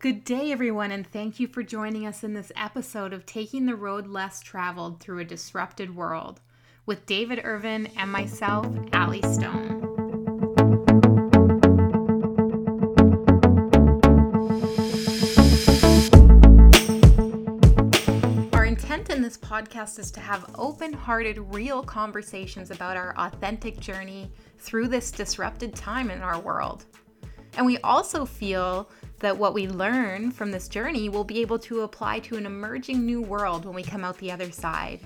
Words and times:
Good 0.00 0.22
day, 0.22 0.52
everyone, 0.52 0.92
and 0.92 1.04
thank 1.04 1.40
you 1.40 1.48
for 1.48 1.64
joining 1.64 2.06
us 2.06 2.22
in 2.22 2.32
this 2.32 2.52
episode 2.54 3.12
of 3.12 3.26
Taking 3.26 3.66
the 3.66 3.74
Road 3.74 4.06
Less 4.06 4.40
Traveled 4.40 5.00
Through 5.00 5.18
a 5.18 5.24
Disrupted 5.24 5.96
World 5.96 6.40
with 6.86 7.04
David 7.04 7.40
Irvine 7.42 7.88
and 7.96 8.12
myself, 8.12 8.64
Allie 8.92 9.22
Stone. 9.22 9.82
Our 18.52 18.66
intent 18.66 19.10
in 19.10 19.20
this 19.20 19.36
podcast 19.36 19.98
is 19.98 20.12
to 20.12 20.20
have 20.20 20.48
open 20.54 20.92
hearted, 20.92 21.38
real 21.52 21.82
conversations 21.82 22.70
about 22.70 22.96
our 22.96 23.16
authentic 23.18 23.80
journey 23.80 24.30
through 24.58 24.86
this 24.86 25.10
disrupted 25.10 25.74
time 25.74 26.08
in 26.08 26.20
our 26.20 26.38
world. 26.38 26.84
And 27.56 27.66
we 27.66 27.78
also 27.78 28.24
feel 28.24 28.88
that 29.20 29.36
what 29.36 29.54
we 29.54 29.66
learn 29.66 30.30
from 30.30 30.50
this 30.50 30.68
journey 30.68 31.08
will 31.08 31.24
be 31.24 31.40
able 31.40 31.58
to 31.58 31.80
apply 31.80 32.20
to 32.20 32.36
an 32.36 32.46
emerging 32.46 33.04
new 33.04 33.20
world 33.20 33.64
when 33.64 33.74
we 33.74 33.82
come 33.82 34.04
out 34.04 34.18
the 34.18 34.30
other 34.30 34.50
side. 34.50 35.00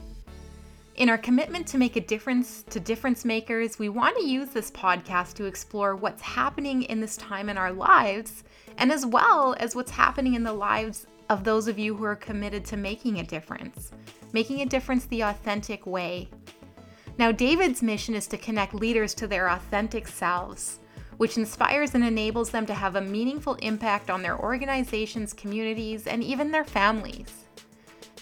In 0.96 1.08
our 1.08 1.16
commitment 1.16 1.66
to 1.68 1.78
make 1.78 1.96
a 1.96 2.00
difference 2.00 2.62
to 2.64 2.78
difference 2.78 3.24
makers, 3.24 3.78
we 3.78 3.88
want 3.88 4.16
to 4.18 4.26
use 4.26 4.50
this 4.50 4.70
podcast 4.70 5.34
to 5.34 5.46
explore 5.46 5.96
what's 5.96 6.20
happening 6.20 6.82
in 6.82 7.00
this 7.00 7.16
time 7.16 7.48
in 7.48 7.56
our 7.56 7.72
lives, 7.72 8.44
and 8.76 8.92
as 8.92 9.06
well 9.06 9.56
as 9.58 9.74
what's 9.74 9.90
happening 9.90 10.34
in 10.34 10.44
the 10.44 10.52
lives 10.52 11.06
of 11.30 11.44
those 11.44 11.66
of 11.66 11.78
you 11.78 11.94
who 11.94 12.04
are 12.04 12.16
committed 12.16 12.64
to 12.66 12.76
making 12.76 13.20
a 13.20 13.24
difference, 13.24 13.92
making 14.34 14.60
a 14.60 14.66
difference 14.66 15.06
the 15.06 15.22
authentic 15.22 15.86
way. 15.86 16.28
Now, 17.16 17.32
David's 17.32 17.82
mission 17.82 18.14
is 18.14 18.26
to 18.26 18.36
connect 18.36 18.74
leaders 18.74 19.14
to 19.14 19.26
their 19.26 19.48
authentic 19.48 20.06
selves 20.06 20.78
which 21.22 21.38
inspires 21.38 21.94
and 21.94 22.02
enables 22.02 22.50
them 22.50 22.66
to 22.66 22.74
have 22.74 22.96
a 22.96 23.00
meaningful 23.00 23.54
impact 23.62 24.10
on 24.10 24.22
their 24.22 24.36
organizations, 24.40 25.32
communities, 25.32 26.08
and 26.08 26.20
even 26.20 26.50
their 26.50 26.64
families. 26.64 27.44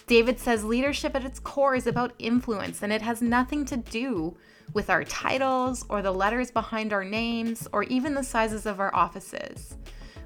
David 0.05 0.37
says 0.37 0.63
leadership 0.63 1.15
at 1.15 1.25
its 1.25 1.39
core 1.39 1.73
is 1.73 1.87
about 1.87 2.13
influence, 2.19 2.83
and 2.83 2.93
it 2.93 3.01
has 3.01 3.23
nothing 3.23 3.65
to 3.65 3.75
do 3.75 4.37
with 4.73 4.91
our 4.91 5.03
titles 5.03 5.83
or 5.89 6.03
the 6.03 6.11
letters 6.11 6.51
behind 6.51 6.93
our 6.93 7.03
names 7.03 7.67
or 7.73 7.81
even 7.85 8.13
the 8.13 8.21
sizes 8.21 8.67
of 8.67 8.79
our 8.79 8.93
offices. 8.95 9.77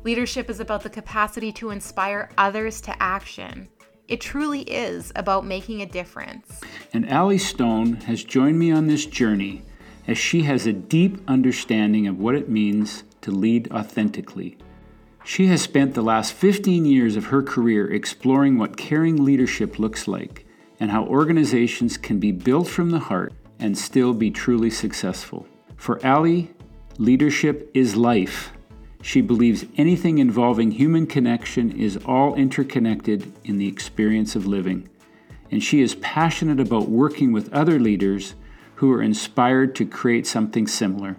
Leadership 0.03 0.49
is 0.49 0.59
about 0.59 0.83
the 0.83 0.89
capacity 0.89 1.53
to 1.53 1.69
inspire 1.69 2.29
others 2.37 2.81
to 2.81 3.01
action. 3.01 3.69
It 4.09 4.19
truly 4.19 4.63
is 4.63 5.13
about 5.15 5.45
making 5.45 5.81
a 5.81 5.85
difference. 5.85 6.59
And 6.91 7.09
Allie 7.09 7.37
Stone 7.37 7.93
has 8.01 8.21
joined 8.21 8.59
me 8.59 8.73
on 8.73 8.87
this 8.87 9.05
journey 9.05 9.63
as 10.07 10.17
she 10.17 10.43
has 10.43 10.65
a 10.65 10.73
deep 10.73 11.19
understanding 11.27 12.07
of 12.07 12.19
what 12.19 12.35
it 12.35 12.49
means 12.49 13.03
to 13.21 13.31
lead 13.31 13.71
authentically. 13.71 14.57
She 15.23 15.47
has 15.47 15.61
spent 15.63 15.95
the 15.95 16.03
last 16.03 16.33
15 16.33 16.85
years 16.85 17.15
of 17.15 17.25
her 17.25 17.41
career 17.41 17.91
exploring 17.91 18.57
what 18.57 18.77
caring 18.77 19.23
leadership 19.25 19.79
looks 19.79 20.07
like 20.07 20.45
and 20.79 20.91
how 20.91 21.05
organizations 21.05 21.97
can 21.97 22.19
be 22.19 22.31
built 22.31 22.67
from 22.67 22.91
the 22.91 22.99
heart 22.99 23.33
and 23.59 23.75
still 23.75 24.13
be 24.13 24.29
truly 24.29 24.69
successful. 24.69 25.47
For 25.77 26.03
Allie, 26.05 26.51
leadership 26.99 27.71
is 27.73 27.95
life. 27.95 28.51
She 29.01 29.21
believes 29.21 29.65
anything 29.77 30.19
involving 30.19 30.71
human 30.71 31.07
connection 31.07 31.71
is 31.71 31.97
all 32.05 32.35
interconnected 32.35 33.31
in 33.43 33.57
the 33.57 33.67
experience 33.67 34.35
of 34.35 34.45
living. 34.45 34.89
And 35.51 35.63
she 35.63 35.81
is 35.81 35.95
passionate 35.95 36.59
about 36.59 36.89
working 36.89 37.31
with 37.31 37.53
other 37.53 37.79
leaders 37.79 38.35
who 38.75 38.91
are 38.91 39.01
inspired 39.01 39.75
to 39.75 39.85
create 39.85 40.27
something 40.27 40.67
similar. 40.67 41.17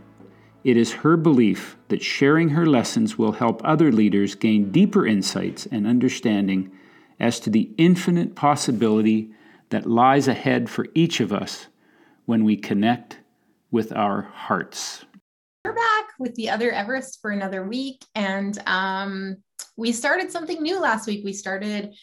It 0.64 0.76
is 0.76 0.92
her 0.92 1.16
belief 1.16 1.76
that 1.88 2.02
sharing 2.02 2.50
her 2.50 2.66
lessons 2.66 3.16
will 3.16 3.32
help 3.32 3.60
other 3.64 3.92
leaders 3.92 4.34
gain 4.34 4.72
deeper 4.72 5.06
insights 5.06 5.66
and 5.66 5.86
understanding 5.86 6.70
as 7.20 7.40
to 7.40 7.50
the 7.50 7.70
infinite 7.78 8.34
possibility 8.34 9.30
that 9.70 9.86
lies 9.86 10.28
ahead 10.28 10.68
for 10.68 10.86
each 10.94 11.20
of 11.20 11.32
us 11.32 11.66
when 12.24 12.44
we 12.44 12.56
connect 12.56 13.18
with 13.70 13.92
our 13.92 14.22
hearts. 14.22 15.04
We're 15.64 15.74
back 15.74 16.06
with 16.18 16.34
the 16.34 16.50
other 16.50 16.72
Everest 16.72 17.20
for 17.20 17.30
another 17.30 17.66
week, 17.66 18.04
and 18.14 18.58
um, 18.66 19.36
we 19.76 19.92
started 19.92 20.30
something 20.30 20.62
new 20.62 20.80
last 20.80 21.06
week. 21.06 21.24
We 21.24 21.32
started 21.32 21.94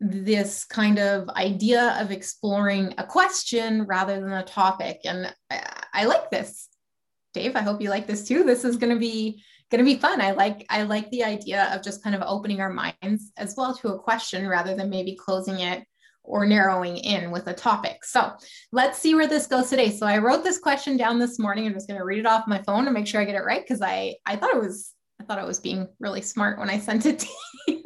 this 0.00 0.64
kind 0.64 0.98
of 0.98 1.28
idea 1.30 1.96
of 2.00 2.10
exploring 2.10 2.94
a 2.98 3.04
question 3.04 3.84
rather 3.84 4.20
than 4.20 4.32
a 4.32 4.44
topic. 4.44 5.00
And 5.04 5.32
I, 5.50 5.82
I 5.92 6.04
like 6.04 6.30
this. 6.30 6.68
Dave, 7.32 7.56
I 7.56 7.62
hope 7.62 7.80
you 7.80 7.90
like 7.90 8.06
this 8.06 8.26
too. 8.26 8.44
This 8.44 8.64
is 8.64 8.76
going 8.76 8.92
to 8.92 8.98
be 8.98 9.42
going 9.70 9.84
to 9.84 9.90
be 9.90 9.98
fun. 9.98 10.20
I 10.20 10.32
like 10.32 10.66
I 10.70 10.82
like 10.82 11.10
the 11.10 11.24
idea 11.24 11.68
of 11.74 11.82
just 11.82 12.02
kind 12.02 12.14
of 12.14 12.22
opening 12.24 12.60
our 12.60 12.70
minds 12.70 13.32
as 13.36 13.54
well 13.56 13.74
to 13.76 13.88
a 13.88 13.98
question 13.98 14.46
rather 14.46 14.76
than 14.76 14.90
maybe 14.90 15.16
closing 15.16 15.60
it 15.60 15.84
or 16.22 16.46
narrowing 16.46 16.96
in 16.96 17.30
with 17.30 17.46
a 17.48 17.54
topic. 17.54 18.04
So 18.04 18.32
let's 18.72 18.98
see 18.98 19.14
where 19.14 19.26
this 19.26 19.46
goes 19.46 19.68
today. 19.68 19.90
So 19.90 20.06
I 20.06 20.18
wrote 20.18 20.42
this 20.42 20.58
question 20.58 20.96
down 20.96 21.18
this 21.18 21.38
morning. 21.38 21.66
I'm 21.66 21.74
just 21.74 21.86
going 21.86 21.98
to 21.98 22.04
read 22.04 22.20
it 22.20 22.26
off 22.26 22.46
my 22.46 22.62
phone 22.62 22.86
and 22.86 22.94
make 22.94 23.06
sure 23.06 23.20
I 23.20 23.24
get 23.24 23.34
it 23.34 23.44
right 23.44 23.62
because 23.62 23.82
I 23.82 24.14
I 24.26 24.36
thought 24.36 24.54
it 24.54 24.60
was 24.60 24.92
I 25.20 25.24
thought 25.24 25.38
I 25.38 25.44
was 25.44 25.60
being 25.60 25.88
really 26.00 26.22
smart 26.22 26.58
when 26.58 26.70
I 26.70 26.78
sent 26.78 27.06
it 27.06 27.20
to 27.20 27.28
you. 27.68 27.82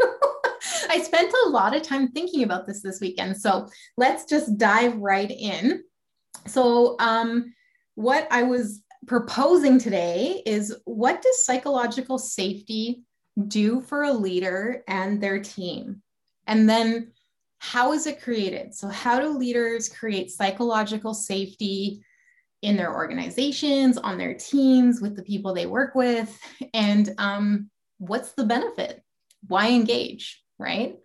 I 0.88 1.00
spent 1.00 1.32
a 1.46 1.50
lot 1.50 1.76
of 1.76 1.82
time 1.82 2.08
thinking 2.08 2.42
about 2.42 2.66
this 2.66 2.82
this 2.82 3.00
weekend. 3.00 3.36
So 3.36 3.68
let's 3.96 4.24
just 4.24 4.56
dive 4.58 4.96
right 4.96 5.30
in. 5.30 5.82
So, 6.46 6.96
um, 6.98 7.54
what 7.94 8.28
I 8.30 8.44
was 8.44 8.82
proposing 9.06 9.78
today 9.78 10.42
is 10.46 10.74
what 10.84 11.20
does 11.20 11.44
psychological 11.44 12.18
safety 12.18 13.02
do 13.48 13.80
for 13.80 14.04
a 14.04 14.12
leader 14.12 14.82
and 14.86 15.20
their 15.20 15.40
team? 15.40 16.02
And 16.46 16.68
then 16.68 17.12
how 17.58 17.92
is 17.92 18.06
it 18.06 18.22
created? 18.22 18.74
So, 18.74 18.88
how 18.88 19.20
do 19.20 19.28
leaders 19.28 19.88
create 19.88 20.30
psychological 20.30 21.12
safety 21.12 22.02
in 22.62 22.76
their 22.76 22.94
organizations, 22.94 23.98
on 23.98 24.18
their 24.18 24.34
teams, 24.34 25.00
with 25.00 25.16
the 25.16 25.22
people 25.22 25.54
they 25.54 25.66
work 25.66 25.94
with? 25.94 26.38
And 26.72 27.12
um, 27.18 27.70
what's 27.98 28.32
the 28.32 28.44
benefit? 28.44 29.02
Why 29.46 29.70
engage? 29.70 30.42
Right? 30.58 30.96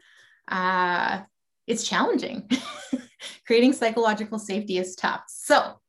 Uh, 0.47 1.21
it's 1.67 1.87
challenging. 1.87 2.49
Creating 3.45 3.73
psychological 3.73 4.39
safety 4.39 4.77
is 4.77 4.95
tough. 4.95 5.23
So 5.27 5.79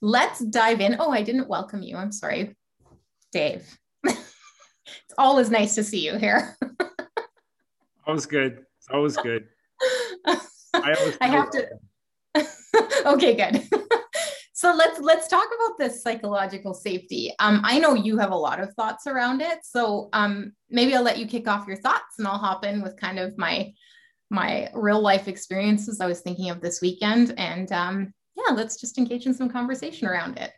let's 0.00 0.40
dive 0.40 0.80
in. 0.80 0.96
Oh, 0.98 1.10
I 1.10 1.22
didn't 1.22 1.48
welcome 1.48 1.82
you. 1.82 1.96
I'm 1.96 2.12
sorry, 2.12 2.56
Dave. 3.32 3.78
it's 4.04 5.14
always 5.18 5.50
nice 5.50 5.74
to 5.74 5.84
see 5.84 6.04
you 6.04 6.16
here. 6.18 6.56
always 8.06 8.26
good. 8.26 8.64
It's 8.78 8.88
always 8.90 9.16
good. 9.16 9.48
I, 10.26 10.40
always 10.74 11.16
I 11.20 11.26
have 11.26 11.50
to. 11.50 11.68
okay, 13.06 13.34
good. 13.34 13.68
So 14.58 14.74
let's 14.74 14.98
let's 14.98 15.28
talk 15.28 15.46
about 15.46 15.78
this 15.78 16.02
psychological 16.02 16.74
safety. 16.74 17.32
Um, 17.38 17.60
I 17.62 17.78
know 17.78 17.94
you 17.94 18.18
have 18.18 18.32
a 18.32 18.36
lot 18.36 18.58
of 18.58 18.74
thoughts 18.74 19.06
around 19.06 19.40
it, 19.40 19.60
so 19.62 20.08
um, 20.12 20.52
maybe 20.68 20.96
I'll 20.96 21.04
let 21.04 21.18
you 21.18 21.28
kick 21.28 21.46
off 21.46 21.68
your 21.68 21.76
thoughts, 21.76 22.18
and 22.18 22.26
I'll 22.26 22.38
hop 22.38 22.64
in 22.64 22.82
with 22.82 22.96
kind 22.96 23.20
of 23.20 23.38
my 23.38 23.72
my 24.30 24.68
real 24.74 25.00
life 25.00 25.28
experiences 25.28 26.00
I 26.00 26.06
was 26.06 26.22
thinking 26.22 26.50
of 26.50 26.60
this 26.60 26.80
weekend, 26.82 27.34
and 27.38 27.70
um, 27.70 28.12
yeah, 28.34 28.52
let's 28.52 28.80
just 28.80 28.98
engage 28.98 29.26
in 29.26 29.32
some 29.32 29.48
conversation 29.48 30.08
around 30.08 30.38
it. 30.38 30.50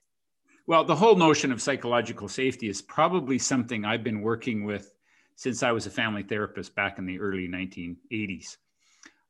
Well, 0.67 0.83
the 0.83 0.97
whole 0.97 1.17
notion 1.17 1.53
of 1.53 1.61
psychological 1.61 2.27
safety 2.27 2.71
is 2.71 2.81
probably 2.81 3.39
something 3.39 3.85
I've 3.85 4.03
been 4.03 4.23
working 4.23 4.65
with 4.65 4.95
since 5.37 5.63
I 5.63 5.73
was 5.73 5.85
a 5.85 5.91
family 5.91 6.23
therapist 6.23 6.75
back 6.75 6.99
in 6.99 7.05
the 7.05 7.21
early 7.21 7.49
1980s. 7.49 8.57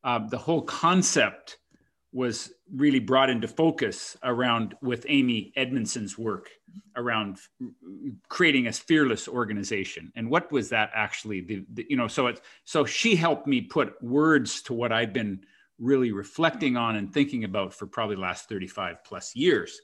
Uh, 0.05 0.29
the 0.29 0.39
whole 0.39 0.63
concept 0.63 1.59
was 2.13 2.53
really 2.75 2.99
brought 2.99 3.31
into 3.31 3.47
focus 3.47 4.17
around 4.25 4.75
with 4.83 5.07
Amy 5.09 5.53
Edmondson's 5.57 6.19
work 6.19 6.49
around 6.97 7.39
creating 8.29 8.67
a 8.67 8.73
fearless 8.73 9.29
organization. 9.29 10.13
And 10.17 10.29
what 10.29 10.51
was 10.51 10.69
that 10.71 10.91
actually? 10.93 11.41
The, 11.41 11.65
the, 11.73 11.87
you 11.89 11.97
know, 11.97 12.09
so 12.09 12.27
it 12.27 12.41
so 12.65 12.85
she 12.85 13.15
helped 13.15 13.47
me 13.47 13.61
put 13.61 14.01
words 14.03 14.61
to 14.63 14.75
what 14.75 14.93
I've 14.93 15.13
been 15.13 15.45
really 15.79 16.11
reflecting 16.11 16.77
on 16.77 16.97
and 16.97 17.13
thinking 17.13 17.45
about 17.45 17.73
for 17.73 17.87
probably 17.87 18.17
last 18.17 18.49
35 18.49 19.05
plus 19.05 19.37
years. 19.37 19.81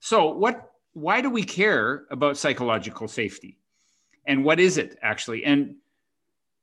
So 0.00 0.32
what 0.32 0.70
why 0.92 1.20
do 1.20 1.30
we 1.30 1.44
care 1.44 2.04
about 2.10 2.36
psychological 2.36 3.08
safety? 3.08 3.58
And 4.26 4.44
what 4.44 4.60
is 4.60 4.76
it 4.76 4.98
actually? 5.00 5.44
And 5.44 5.76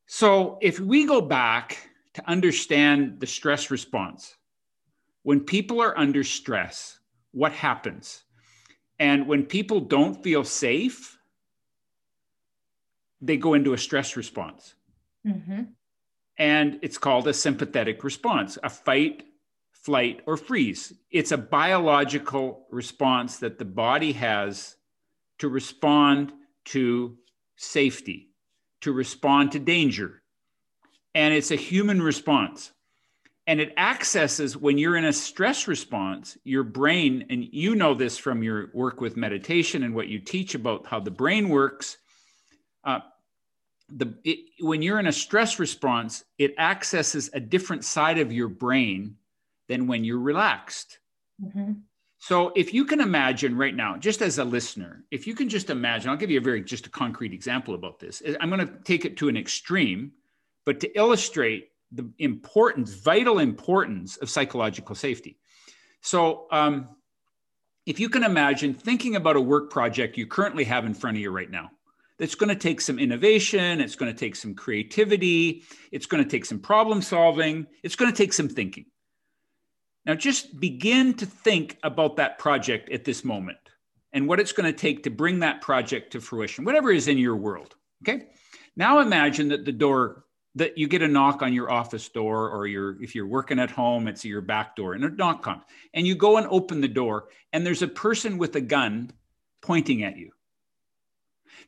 so 0.06 0.60
if 0.62 0.80
we 0.80 1.08
go 1.08 1.22
back 1.22 1.90
to 2.14 2.30
understand 2.30 3.20
the 3.20 3.26
stress 3.28 3.72
response, 3.72 4.36
when 5.26 5.40
people 5.40 5.82
are 5.82 5.98
under 5.98 6.24
stress, 6.24 7.00
what 7.32 7.52
happens? 7.52 8.26
And 9.00 9.26
when 9.26 9.44
people 9.44 9.80
don't 9.80 10.22
feel 10.24 10.44
safe, 10.44 11.18
they 13.20 13.36
go 13.36 13.56
into 13.56 13.74
a 13.74 13.78
stress 13.80 14.16
response. 14.16 14.76
Mm-hmm. 15.26 15.64
And 16.38 16.80
it's 16.84 17.00
called 17.00 17.28
a 17.28 17.34
sympathetic 17.34 18.04
response, 18.04 18.60
a 18.62 18.70
fight, 18.70 19.24
flight, 19.72 20.22
or 20.28 20.38
freeze. 20.38 20.94
It's 21.10 21.32
a 21.32 21.38
biological 21.40 22.68
response 22.70 23.40
that 23.40 23.58
the 23.58 23.66
body 23.66 24.12
has 24.12 24.76
to 25.40 25.50
respond 25.50 26.34
to 26.66 27.18
safety, 27.56 28.30
to 28.82 28.92
respond 28.92 29.54
to 29.54 29.60
danger. 29.60 30.22
And 31.16 31.34
it's 31.34 31.50
a 31.50 31.56
human 31.56 32.00
response. 32.00 32.74
And 33.48 33.62
it 33.62 33.74
accesses 33.78 34.58
when 34.58 34.78
you're 34.78 34.98
in 34.98 35.06
a 35.06 35.14
stress 35.14 35.68
response, 35.68 36.38
your 36.44 36.64
brain, 36.64 37.26
and 37.30 37.48
you 37.52 37.76
know 37.76 37.94
this 37.94 38.18
from 38.18 38.42
your 38.42 38.72
work 38.74 39.02
with 39.02 39.18
meditation 39.18 39.84
and 39.84 39.94
what 39.94 40.08
you 40.08 40.20
teach 40.20 40.56
about 40.56 40.88
how 40.88 41.00
the 41.00 41.12
brain 41.12 41.50
works. 41.50 41.98
Uh, 42.84 43.02
the 43.90 44.18
it, 44.24 44.40
when 44.62 44.82
you're 44.82 45.00
in 45.00 45.06
a 45.06 45.12
stress 45.12 45.60
response, 45.60 46.24
it 46.40 46.56
accesses 46.58 47.30
a 47.34 47.40
different 47.40 47.86
side 47.86 48.18
of 48.18 48.34
your 48.34 48.48
brain 48.48 49.16
than 49.68 49.86
when 49.86 50.04
you're 50.04 50.20
relaxed. 50.20 50.98
Mm-hmm. 51.44 51.74
So 52.18 52.52
if 52.56 52.74
you 52.74 52.86
can 52.86 53.02
imagine 53.02 53.56
right 53.56 53.76
now, 53.76 53.98
just 53.98 54.24
as 54.24 54.40
a 54.40 54.44
listener, 54.44 55.04
if 55.12 55.28
you 55.28 55.36
can 55.36 55.50
just 55.50 55.70
imagine, 55.70 56.10
I'll 56.10 56.18
give 56.18 56.32
you 56.32 56.40
a 56.40 56.44
very 56.44 56.64
just 56.64 56.88
a 56.88 56.90
concrete 56.90 57.34
example 57.34 57.76
about 57.76 58.00
this. 58.00 58.24
I'm 58.40 58.50
going 58.50 58.66
to 58.66 58.74
take 58.84 59.06
it 59.06 59.18
to 59.18 59.30
an 59.30 59.38
extreme, 59.38 60.12
but 60.66 60.80
to 60.80 60.98
illustrate 60.98 61.70
the 61.92 62.10
importance, 62.20 62.94
vital 62.94 63.40
importance 63.40 64.18
of 64.18 64.30
psychological 64.30 64.96
safety. 64.96 65.38
So 66.02 66.48
um, 66.52 66.90
if 67.86 68.00
you 68.00 68.10
can 68.10 68.24
imagine 68.24 68.74
thinking 68.74 69.16
about 69.16 69.36
a 69.36 69.42
work 69.42 69.72
project 69.72 70.18
you 70.18 70.28
currently 70.28 70.64
have 70.66 70.86
in 70.86 70.94
front 70.94 71.18
of 71.18 71.22
you 71.22 71.32
right 71.32 71.50
now, 71.50 71.72
that's 72.18 72.36
going 72.36 72.50
to 72.50 72.56
take 72.56 72.80
some 72.80 72.98
innovation, 72.98 73.82
it's 73.82 73.96
going 73.96 74.12
to 74.12 74.18
take 74.18 74.36
some 74.36 74.56
creativity, 74.56 75.64
it's 75.92 76.06
going 76.06 76.24
to 76.24 76.30
take 76.30 76.46
some 76.46 76.60
problem 76.60 77.02
solving, 77.02 77.68
it's 77.84 77.96
going 77.96 78.12
to 78.12 78.18
take 78.18 78.34
some 78.34 78.48
thinking. 78.48 78.86
Now, 80.06 80.14
just 80.16 80.60
begin 80.60 81.16
to 81.16 81.26
think 81.26 81.78
about 81.84 82.16
that 82.18 82.38
project 82.38 82.90
at 82.92 83.04
this 83.04 83.26
moment 83.26 83.58
and 84.14 84.28
what 84.28 84.40
it's 84.40 84.54
going 84.54 84.72
to 84.72 84.78
take 84.78 85.04
to 85.04 85.10
bring 85.10 85.40
that 85.40 85.62
project 85.62 86.12
to 86.12 86.22
fruition, 86.22 86.64
whatever 86.64 86.92
is 86.92 87.08
in 87.08 87.18
your 87.18 87.36
world. 87.36 87.76
Okay. 88.04 88.28
Now 88.76 89.00
imagine 89.00 89.50
that 89.50 89.66
the 89.66 89.72
door 89.72 90.25
that 90.56 90.78
you 90.78 90.88
get 90.88 91.02
a 91.02 91.08
knock 91.08 91.42
on 91.42 91.54
your 91.54 91.70
office 91.70 92.08
door 92.10 92.50
or 92.50 92.66
your 92.66 93.02
if 93.04 93.14
you're 93.14 93.28
working 93.28 93.60
at 93.60 93.70
home 93.70 94.08
it's 94.08 94.26
your 94.26 94.42
back 94.42 94.76
door 94.76 94.94
and 94.94 95.04
a 95.04 95.10
knock 95.10 95.44
comes 95.44 95.64
and 95.94 96.08
you 96.08 96.16
go 96.16 96.38
and 96.38 96.48
open 96.48 96.82
the 96.82 96.88
door 96.88 97.28
and 97.54 97.66
there's 97.66 97.82
a 97.82 97.88
person 97.88 98.38
with 98.38 98.56
a 98.56 98.62
gun 98.62 99.12
pointing 99.62 100.04
at 100.04 100.18
you. 100.18 100.32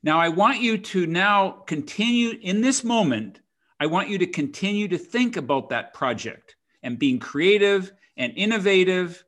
Now 0.03 0.19
i 0.19 0.29
want 0.29 0.61
you 0.61 0.77
to 0.77 1.05
now 1.05 1.51
continue 1.67 2.37
in 2.41 2.61
this 2.61 2.83
moment 2.83 3.41
i 3.79 3.85
want 3.85 4.09
you 4.09 4.17
to 4.17 4.27
continue 4.27 4.87
to 4.87 4.97
think 4.97 5.37
about 5.37 5.69
that 5.69 5.93
project 5.93 6.55
and 6.83 6.97
being 6.97 7.19
creative 7.19 7.91
and 8.15 8.33
innovative 8.35 9.23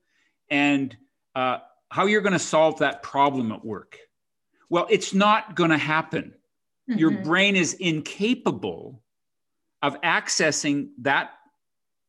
and 0.50 0.96
uh, 1.36 1.60
how 1.90 2.06
you're 2.06 2.22
going 2.22 2.34
to 2.34 2.40
solve 2.40 2.80
that 2.80 3.04
problem 3.04 3.52
at 3.52 3.64
work. 3.64 3.98
Well 4.70 4.88
it's 4.90 5.14
not 5.14 5.56
going 5.56 5.72
to 5.72 5.78
happen 5.78 6.36
mm-hmm. 6.90 7.00
your 7.00 7.12
brain 7.24 7.56
is 7.56 7.74
incapable 7.74 9.02
of 9.82 10.00
accessing 10.02 10.90
that 11.00 11.32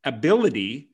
ability 0.05 0.91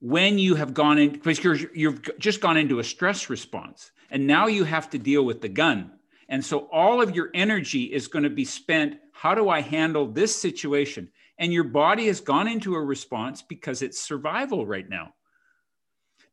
when 0.00 0.38
you 0.38 0.54
have 0.54 0.74
gone 0.74 0.98
in 0.98 1.10
because 1.10 1.42
you're, 1.42 1.56
you've 1.74 2.18
just 2.18 2.40
gone 2.40 2.56
into 2.56 2.78
a 2.78 2.84
stress 2.84 3.30
response 3.30 3.90
and 4.10 4.26
now 4.26 4.46
you 4.46 4.64
have 4.64 4.90
to 4.90 4.98
deal 4.98 5.24
with 5.24 5.40
the 5.40 5.48
gun. 5.48 5.90
And 6.28 6.44
so 6.44 6.68
all 6.72 7.00
of 7.00 7.14
your 7.14 7.30
energy 7.34 7.84
is 7.84 8.08
going 8.08 8.24
to 8.24 8.30
be 8.30 8.44
spent 8.44 8.98
how 9.12 9.34
do 9.34 9.48
i 9.48 9.62
handle 9.62 10.06
this 10.06 10.36
situation? 10.36 11.08
And 11.38 11.52
your 11.52 11.64
body 11.64 12.06
has 12.08 12.20
gone 12.20 12.48
into 12.48 12.74
a 12.74 12.80
response 12.80 13.40
because 13.40 13.80
it's 13.80 13.98
survival 13.98 14.66
right 14.66 14.88
now. 14.88 15.14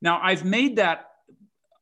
Now 0.01 0.19
i've 0.21 0.43
made 0.43 0.75
that 0.75 1.09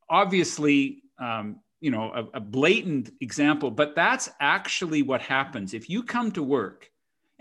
obviously 0.09 1.03
um, 1.19 1.59
you 1.79 1.89
know 1.89 2.11
a, 2.13 2.37
a 2.37 2.39
blatant 2.39 3.11
example 3.21 3.71
but 3.71 3.95
that's 3.95 4.29
actually 4.39 5.01
what 5.01 5.21
happens. 5.21 5.73
If 5.73 5.89
you 5.89 6.03
come 6.03 6.31
to 6.33 6.43
work 6.43 6.90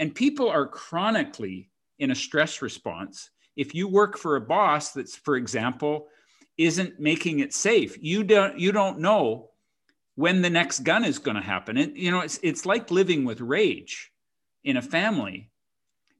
and 0.01 0.15
people 0.15 0.49
are 0.49 0.67
chronically 0.67 1.71
in 1.99 2.11
a 2.11 2.15
stress 2.15 2.63
response. 2.63 3.31
If 3.57 3.75
you 3.75 3.87
work 3.87 4.17
for 4.17 4.35
a 4.35 4.41
boss 4.41 4.93
that's, 4.93 5.15
for 5.15 5.37
example, 5.37 6.09
isn't 6.57 6.99
making 6.99 7.41
it 7.41 7.53
safe, 7.53 7.97
you 8.01 8.25
don't 8.25 8.59
you 8.59 8.73
don't 8.73 8.99
know 8.99 9.51
when 10.15 10.43
the 10.43 10.51
next 10.51 10.81
gun 10.81 11.05
is 11.05 11.19
going 11.19 11.37
to 11.37 11.43
happen. 11.43 11.77
And 11.77 11.97
you 11.97 12.11
know, 12.11 12.21
it's 12.21 12.41
it's 12.43 12.67
like 12.67 12.91
living 12.91 13.25
with 13.25 13.41
rage 13.41 14.11
in 14.65 14.79
a 14.79 14.83
family. 14.83 15.51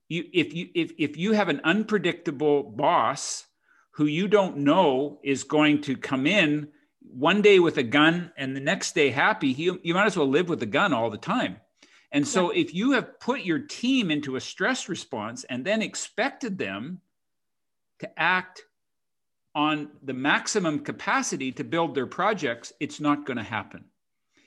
You 0.09 0.25
if 0.33 0.53
you 0.55 0.69
if 0.75 0.93
if 0.99 1.17
you 1.17 1.33
have 1.33 1.49
an 1.49 1.63
unpredictable 1.65 2.63
boss 2.63 3.47
who 3.93 4.05
you 4.05 4.29
don't 4.29 4.59
know 4.59 5.21
is 5.25 5.43
going 5.43 5.81
to 5.83 5.97
come 5.97 6.27
in 6.27 6.69
one 7.01 7.41
day 7.41 7.59
with 7.59 7.79
a 7.79 7.83
gun 7.83 8.31
and 8.37 8.55
the 8.55 8.61
next 8.61 8.95
day 8.95 9.11
happy, 9.11 9.53
he, 9.53 9.71
you 9.83 9.95
might 9.95 10.07
as 10.07 10.17
well 10.17 10.29
live 10.29 10.49
with 10.49 10.63
a 10.63 10.67
gun 10.67 10.93
all 10.93 11.11
the 11.11 11.19
time. 11.19 11.57
And 12.13 12.27
so, 12.27 12.53
yeah. 12.53 12.63
if 12.63 12.75
you 12.75 12.93
have 12.93 13.21
put 13.21 13.43
your 13.43 13.61
team 13.61 14.11
into 14.11 14.37
a 14.37 14.41
stress 14.41 14.89
response 14.89 15.45
and 15.45 15.65
then 15.65 15.81
expected 15.81 16.59
them 16.59 17.01
to 18.01 18.21
act 18.21 18.65
on 19.55 19.91
the 20.03 20.13
maximum 20.13 20.81
capacity 20.81 21.53
to 21.53 21.65
build 21.65 21.95
their 21.95 22.07
projects, 22.07 22.73
it's 22.81 23.01
not 23.01 23.27
going 23.27 23.37
to 23.37 23.43
happen. 23.43 23.85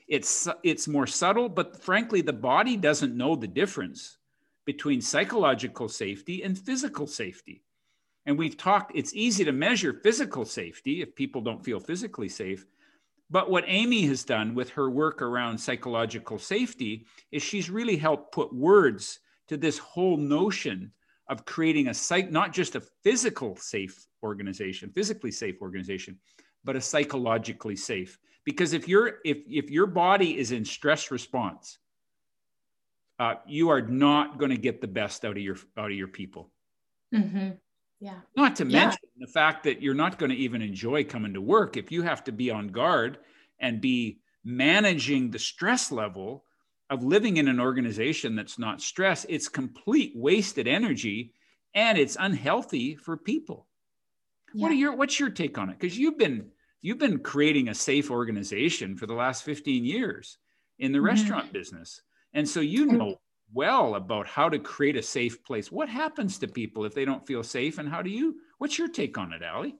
It's, 0.08 0.48
it's 0.62 0.86
more 0.88 1.06
subtle, 1.06 1.48
but 1.48 1.82
frankly, 1.82 2.20
the 2.20 2.32
body 2.32 2.76
doesn't 2.76 3.16
know 3.16 3.36
the 3.36 3.46
difference 3.46 4.18
between 4.64 5.00
psychological 5.00 5.88
safety 5.88 6.42
and 6.42 6.58
physical 6.58 7.06
safety. 7.06 7.62
And 8.26 8.38
we've 8.38 8.56
talked, 8.56 8.92
it's 8.94 9.14
easy 9.14 9.44
to 9.44 9.52
measure 9.52 9.92
physical 9.92 10.44
safety 10.44 11.02
if 11.02 11.14
people 11.14 11.42
don't 11.42 11.64
feel 11.64 11.80
physically 11.80 12.28
safe. 12.28 12.66
But 13.34 13.50
what 13.50 13.64
Amy 13.66 14.02
has 14.02 14.22
done 14.22 14.54
with 14.54 14.70
her 14.70 14.88
work 14.88 15.20
around 15.20 15.58
psychological 15.58 16.38
safety 16.38 17.04
is 17.32 17.42
she's 17.42 17.68
really 17.68 17.96
helped 17.96 18.32
put 18.32 18.54
words 18.54 19.18
to 19.48 19.56
this 19.56 19.76
whole 19.76 20.16
notion 20.16 20.92
of 21.28 21.44
creating 21.44 21.88
a 21.88 21.94
psych, 21.94 22.30
not 22.30 22.52
just 22.52 22.76
a 22.76 22.80
physical 23.02 23.56
safe 23.56 24.06
organization, 24.22 24.88
physically 24.94 25.32
safe 25.32 25.56
organization, 25.60 26.16
but 26.62 26.76
a 26.76 26.80
psychologically 26.80 27.74
safe. 27.74 28.20
Because 28.44 28.72
if 28.72 28.86
you're 28.86 29.14
if 29.24 29.38
if 29.48 29.68
your 29.68 29.88
body 29.88 30.38
is 30.38 30.52
in 30.52 30.64
stress 30.64 31.10
response, 31.10 31.78
uh, 33.18 33.34
you 33.48 33.68
are 33.68 33.82
not 33.82 34.38
going 34.38 34.52
to 34.52 34.56
get 34.56 34.80
the 34.80 34.86
best 34.86 35.24
out 35.24 35.36
of 35.36 35.42
your 35.42 35.56
out 35.76 35.90
of 35.90 35.96
your 35.96 36.06
people. 36.06 36.52
Mm-hmm. 37.12 37.50
Yeah. 38.04 38.20
Not 38.36 38.56
to 38.56 38.66
mention 38.66 38.98
yeah. 39.16 39.26
the 39.26 39.32
fact 39.32 39.64
that 39.64 39.80
you're 39.80 39.94
not 39.94 40.18
going 40.18 40.28
to 40.28 40.36
even 40.36 40.60
enjoy 40.60 41.04
coming 41.04 41.32
to 41.32 41.40
work 41.40 41.78
if 41.78 41.90
you 41.90 42.02
have 42.02 42.22
to 42.24 42.32
be 42.32 42.50
on 42.50 42.68
guard 42.68 43.16
and 43.58 43.80
be 43.80 44.18
managing 44.44 45.30
the 45.30 45.38
stress 45.38 45.90
level 45.90 46.44
of 46.90 47.02
living 47.02 47.38
in 47.38 47.48
an 47.48 47.58
organization 47.58 48.36
that's 48.36 48.58
not 48.58 48.82
stressed. 48.82 49.24
It's 49.30 49.48
complete 49.48 50.12
wasted 50.14 50.68
energy 50.68 51.32
and 51.74 51.96
it's 51.96 52.18
unhealthy 52.20 52.94
for 52.94 53.16
people. 53.16 53.68
Yeah. 54.52 54.62
What 54.64 54.72
are 54.72 54.74
your 54.74 54.94
what's 54.94 55.18
your 55.18 55.30
take 55.30 55.56
on 55.56 55.70
it? 55.70 55.78
Because 55.80 55.96
you've 55.96 56.18
been 56.18 56.50
you've 56.82 56.98
been 56.98 57.20
creating 57.20 57.70
a 57.70 57.74
safe 57.74 58.10
organization 58.10 58.98
for 58.98 59.06
the 59.06 59.14
last 59.14 59.44
15 59.44 59.82
years 59.82 60.36
in 60.78 60.92
the 60.92 60.98
mm-hmm. 60.98 61.06
restaurant 61.06 61.54
business. 61.54 62.02
And 62.34 62.46
so 62.46 62.60
you 62.60 62.84
know 62.84 63.18
well 63.54 63.94
about 63.94 64.26
how 64.26 64.48
to 64.48 64.58
create 64.58 64.96
a 64.96 65.02
safe 65.02 65.42
place. 65.44 65.72
What 65.72 65.88
happens 65.88 66.38
to 66.38 66.48
people 66.48 66.84
if 66.84 66.94
they 66.94 67.04
don't 67.04 67.26
feel 67.26 67.42
safe? 67.42 67.78
And 67.78 67.88
how 67.88 68.02
do 68.02 68.10
you, 68.10 68.36
what's 68.58 68.78
your 68.78 68.88
take 68.88 69.16
on 69.16 69.32
it, 69.32 69.42
Allie? 69.42 69.76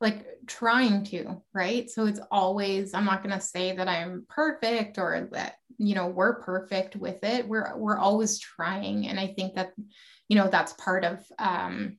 Like 0.00 0.26
trying 0.46 1.04
to, 1.06 1.42
right? 1.52 1.90
So 1.90 2.06
it's 2.06 2.20
always, 2.30 2.94
I'm 2.94 3.04
not 3.04 3.22
going 3.22 3.34
to 3.34 3.44
say 3.44 3.76
that 3.76 3.88
I'm 3.88 4.24
perfect 4.28 4.98
or 4.98 5.28
that, 5.32 5.56
you 5.78 5.94
know, 5.94 6.06
we're 6.06 6.40
perfect 6.40 6.96
with 6.96 7.22
it. 7.22 7.46
We're, 7.46 7.76
we're 7.76 7.98
always 7.98 8.38
trying. 8.38 9.08
And 9.08 9.18
I 9.18 9.28
think 9.28 9.54
that, 9.54 9.72
you 10.28 10.36
know, 10.36 10.48
that's 10.48 10.72
part 10.74 11.04
of 11.04 11.24
um, 11.38 11.98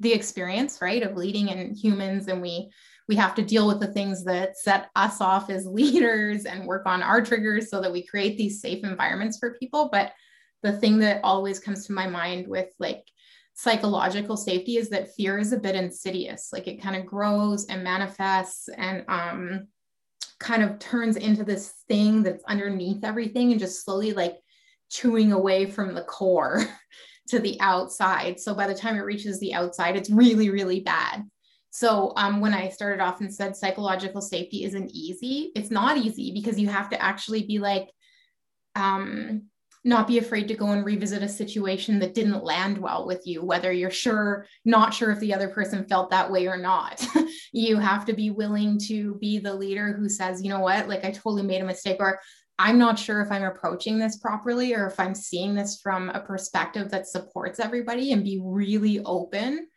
the 0.00 0.12
experience, 0.12 0.78
right? 0.80 1.02
Of 1.02 1.16
leading 1.16 1.48
in 1.48 1.74
humans. 1.74 2.28
And 2.28 2.42
we, 2.42 2.70
we 3.08 3.16
have 3.16 3.34
to 3.36 3.42
deal 3.42 3.66
with 3.66 3.80
the 3.80 3.92
things 3.92 4.24
that 4.24 4.58
set 4.58 4.90
us 4.96 5.20
off 5.20 5.50
as 5.50 5.66
leaders 5.66 6.44
and 6.44 6.66
work 6.66 6.86
on 6.86 7.02
our 7.02 7.22
triggers 7.22 7.70
so 7.70 7.80
that 7.80 7.92
we 7.92 8.06
create 8.06 8.36
these 8.36 8.60
safe 8.60 8.84
environments 8.84 9.38
for 9.38 9.56
people. 9.58 9.88
But 9.90 10.12
the 10.62 10.72
thing 10.72 10.98
that 10.98 11.20
always 11.22 11.58
comes 11.58 11.86
to 11.86 11.92
my 11.92 12.06
mind 12.06 12.48
with 12.48 12.68
like 12.78 13.04
psychological 13.54 14.36
safety 14.36 14.76
is 14.76 14.90
that 14.90 15.14
fear 15.14 15.38
is 15.38 15.52
a 15.52 15.58
bit 15.58 15.74
insidious. 15.74 16.50
Like 16.52 16.68
it 16.68 16.82
kind 16.82 16.96
of 16.96 17.06
grows 17.06 17.66
and 17.66 17.82
manifests 17.82 18.68
and 18.68 19.04
um 19.08 19.68
kind 20.38 20.62
of 20.62 20.78
turns 20.78 21.16
into 21.16 21.44
this 21.44 21.72
thing 21.88 22.22
that's 22.22 22.44
underneath 22.44 23.02
everything 23.04 23.52
and 23.52 23.60
just 23.60 23.82
slowly 23.82 24.12
like 24.12 24.36
chewing 24.90 25.32
away 25.32 25.64
from 25.64 25.94
the 25.94 26.02
core 26.02 26.62
to 27.28 27.38
the 27.38 27.58
outside. 27.60 28.38
So 28.38 28.54
by 28.54 28.66
the 28.66 28.74
time 28.74 28.96
it 28.96 29.00
reaches 29.00 29.40
the 29.40 29.54
outside 29.54 29.96
it's 29.96 30.10
really 30.10 30.50
really 30.50 30.80
bad. 30.80 31.24
So 31.76 32.14
um, 32.16 32.40
when 32.40 32.54
I 32.54 32.70
started 32.70 33.02
off 33.02 33.20
and 33.20 33.32
said 33.32 33.54
psychological 33.54 34.22
safety 34.22 34.64
isn't 34.64 34.92
easy, 34.92 35.52
it's 35.54 35.70
not 35.70 35.98
easy 35.98 36.32
because 36.32 36.58
you 36.58 36.68
have 36.68 36.88
to 36.88 37.02
actually 37.02 37.42
be 37.42 37.58
like, 37.58 37.90
um, 38.74 39.42
not 39.86 40.08
be 40.08 40.18
afraid 40.18 40.48
to 40.48 40.54
go 40.54 40.72
and 40.72 40.84
revisit 40.84 41.22
a 41.22 41.28
situation 41.28 42.00
that 42.00 42.12
didn't 42.12 42.42
land 42.42 42.76
well 42.76 43.06
with 43.06 43.24
you, 43.24 43.44
whether 43.44 43.72
you're 43.72 43.90
sure, 43.90 44.44
not 44.64 44.92
sure 44.92 45.12
if 45.12 45.20
the 45.20 45.32
other 45.32 45.48
person 45.48 45.86
felt 45.86 46.10
that 46.10 46.30
way 46.30 46.48
or 46.48 46.56
not. 46.56 47.06
you 47.52 47.78
have 47.78 48.04
to 48.04 48.12
be 48.12 48.30
willing 48.30 48.78
to 48.80 49.14
be 49.20 49.38
the 49.38 49.54
leader 49.54 49.92
who 49.92 50.08
says, 50.08 50.42
you 50.42 50.50
know 50.50 50.58
what, 50.58 50.88
like 50.88 51.04
I 51.04 51.12
totally 51.12 51.44
made 51.44 51.62
a 51.62 51.64
mistake, 51.64 51.98
or 52.00 52.18
I'm 52.58 52.78
not 52.78 52.98
sure 52.98 53.20
if 53.20 53.30
I'm 53.30 53.44
approaching 53.44 53.98
this 53.98 54.16
properly 54.16 54.74
or 54.74 54.88
if 54.88 54.98
I'm 54.98 55.14
seeing 55.14 55.54
this 55.54 55.80
from 55.80 56.08
a 56.10 56.20
perspective 56.20 56.90
that 56.90 57.06
supports 57.06 57.60
everybody 57.60 58.12
and 58.12 58.24
be 58.24 58.40
really 58.42 59.00
open 59.04 59.68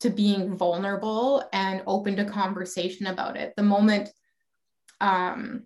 to 0.00 0.10
being 0.10 0.56
vulnerable 0.56 1.48
and 1.52 1.82
open 1.86 2.14
to 2.16 2.24
conversation 2.24 3.08
about 3.08 3.36
it. 3.36 3.54
The 3.56 3.64
moment 3.64 4.10
um, 5.00 5.64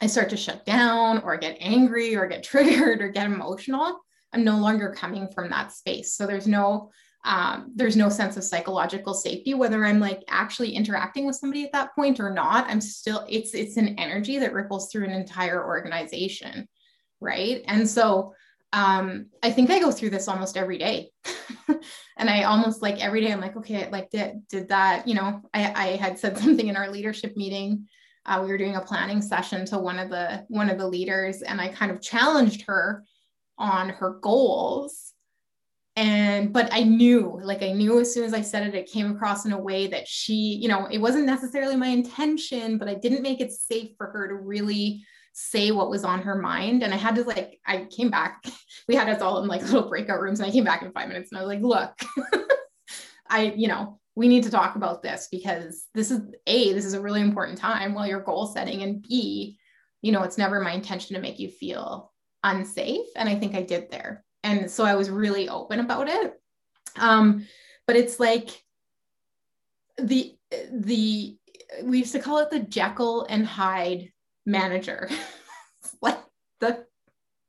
I 0.00 0.06
start 0.06 0.30
to 0.30 0.36
shut 0.36 0.64
down 0.64 1.22
or 1.22 1.36
get 1.36 1.56
angry 1.60 2.16
or 2.16 2.26
get 2.26 2.42
triggered 2.44 3.02
or 3.02 3.08
get 3.08 3.26
emotional, 3.26 4.00
I'm 4.32 4.44
no 4.44 4.58
longer 4.58 4.94
coming 4.96 5.28
from 5.28 5.50
that 5.50 5.72
space. 5.72 6.14
So 6.14 6.26
there's 6.26 6.46
no 6.46 6.90
um, 7.24 7.70
there's 7.76 7.96
no 7.96 8.08
sense 8.08 8.36
of 8.36 8.42
psychological 8.42 9.14
safety 9.14 9.54
whether 9.54 9.84
i'm 9.84 10.00
like 10.00 10.24
actually 10.28 10.72
interacting 10.72 11.24
with 11.24 11.36
somebody 11.36 11.62
at 11.62 11.70
that 11.70 11.94
point 11.94 12.18
or 12.18 12.34
not 12.34 12.66
i'm 12.68 12.80
still 12.80 13.24
it's 13.28 13.54
it's 13.54 13.76
an 13.76 13.96
energy 13.96 14.40
that 14.40 14.52
ripples 14.52 14.90
through 14.90 15.04
an 15.04 15.12
entire 15.12 15.64
organization 15.64 16.66
right 17.20 17.62
and 17.68 17.88
so 17.88 18.34
um, 18.72 19.26
I 19.42 19.50
think 19.50 19.70
I 19.70 19.80
go 19.80 19.90
through 19.90 20.10
this 20.10 20.28
almost 20.28 20.56
every 20.56 20.78
day. 20.78 21.10
and 22.16 22.30
I 22.30 22.44
almost 22.44 22.80
like 22.80 23.04
every 23.04 23.20
day 23.20 23.30
I'm 23.30 23.40
like, 23.40 23.56
okay, 23.56 23.88
like 23.90 24.10
did, 24.10 24.48
did 24.48 24.68
that, 24.68 25.06
you 25.06 25.14
know, 25.14 25.42
I, 25.52 25.72
I 25.72 25.86
had 25.96 26.18
said 26.18 26.38
something 26.38 26.66
in 26.66 26.76
our 26.76 26.90
leadership 26.90 27.36
meeting. 27.36 27.88
Uh, 28.24 28.40
we 28.42 28.48
were 28.48 28.58
doing 28.58 28.76
a 28.76 28.80
planning 28.80 29.20
session 29.20 29.66
to 29.66 29.78
one 29.78 29.98
of 29.98 30.10
the 30.10 30.44
one 30.48 30.70
of 30.70 30.78
the 30.78 30.86
leaders 30.86 31.42
and 31.42 31.60
I 31.60 31.68
kind 31.68 31.90
of 31.90 32.00
challenged 32.00 32.62
her 32.62 33.04
on 33.58 33.88
her 33.88 34.18
goals. 34.20 35.12
And 35.94 36.52
but 36.52 36.72
I 36.72 36.84
knew, 36.84 37.38
like 37.42 37.62
I 37.62 37.72
knew 37.72 38.00
as 38.00 38.14
soon 38.14 38.24
as 38.24 38.32
I 38.32 38.40
said 38.40 38.66
it, 38.66 38.74
it 38.74 38.90
came 38.90 39.10
across 39.10 39.44
in 39.44 39.52
a 39.52 39.60
way 39.60 39.88
that 39.88 40.08
she, 40.08 40.34
you 40.34 40.68
know, 40.68 40.86
it 40.90 40.98
wasn't 40.98 41.26
necessarily 41.26 41.76
my 41.76 41.88
intention, 41.88 42.78
but 42.78 42.88
I 42.88 42.94
didn't 42.94 43.22
make 43.22 43.40
it 43.40 43.52
safe 43.52 43.90
for 43.98 44.06
her 44.06 44.28
to 44.28 44.34
really 44.34 45.04
say 45.34 45.70
what 45.70 45.90
was 45.90 46.04
on 46.04 46.22
her 46.22 46.36
mind. 46.36 46.82
And 46.82 46.94
I 46.94 46.96
had 46.96 47.14
to 47.16 47.24
like, 47.24 47.60
I 47.66 47.86
came 47.94 48.10
back, 48.10 48.44
we 48.88 48.94
had 48.94 49.08
us 49.08 49.20
all 49.20 49.42
in 49.42 49.48
like 49.48 49.62
little 49.62 49.88
breakout 49.88 50.20
rooms, 50.20 50.40
and 50.40 50.48
I 50.48 50.52
came 50.52 50.64
back 50.64 50.82
in 50.82 50.92
five 50.92 51.08
minutes 51.08 51.30
and 51.30 51.38
I 51.38 51.44
was 51.44 51.48
like, 51.48 51.62
look, 51.62 52.00
I, 53.32 53.54
you 53.56 53.66
know, 53.66 53.98
we 54.14 54.28
need 54.28 54.44
to 54.44 54.50
talk 54.50 54.76
about 54.76 55.02
this 55.02 55.28
because 55.32 55.86
this 55.94 56.10
is 56.10 56.20
A, 56.46 56.72
this 56.74 56.84
is 56.84 56.92
a 56.92 57.00
really 57.00 57.22
important 57.22 57.56
time 57.56 57.94
while 57.94 58.06
you're 58.06 58.20
goal 58.20 58.46
setting, 58.46 58.82
and 58.82 59.02
B, 59.02 59.58
you 60.02 60.12
know, 60.12 60.22
it's 60.22 60.36
never 60.36 60.60
my 60.60 60.72
intention 60.72 61.16
to 61.16 61.22
make 61.22 61.38
you 61.38 61.48
feel 61.48 62.12
unsafe. 62.44 63.06
And 63.16 63.28
I 63.28 63.36
think 63.36 63.54
I 63.54 63.62
did 63.62 63.90
there. 63.90 64.24
And 64.44 64.70
so 64.70 64.84
I 64.84 64.96
was 64.96 65.08
really 65.08 65.48
open 65.48 65.80
about 65.80 66.08
it. 66.08 66.38
Um, 66.98 67.46
but 67.86 67.96
it's 67.96 68.20
like 68.20 68.50
the 69.96 70.36
the 70.70 71.36
we 71.84 71.98
used 71.98 72.12
to 72.12 72.18
call 72.18 72.38
it 72.38 72.50
the 72.50 72.60
Jekyll 72.60 73.26
and 73.28 73.46
Hyde 73.46 74.12
manager. 74.44 75.08
like 76.02 76.18
the 76.60 76.84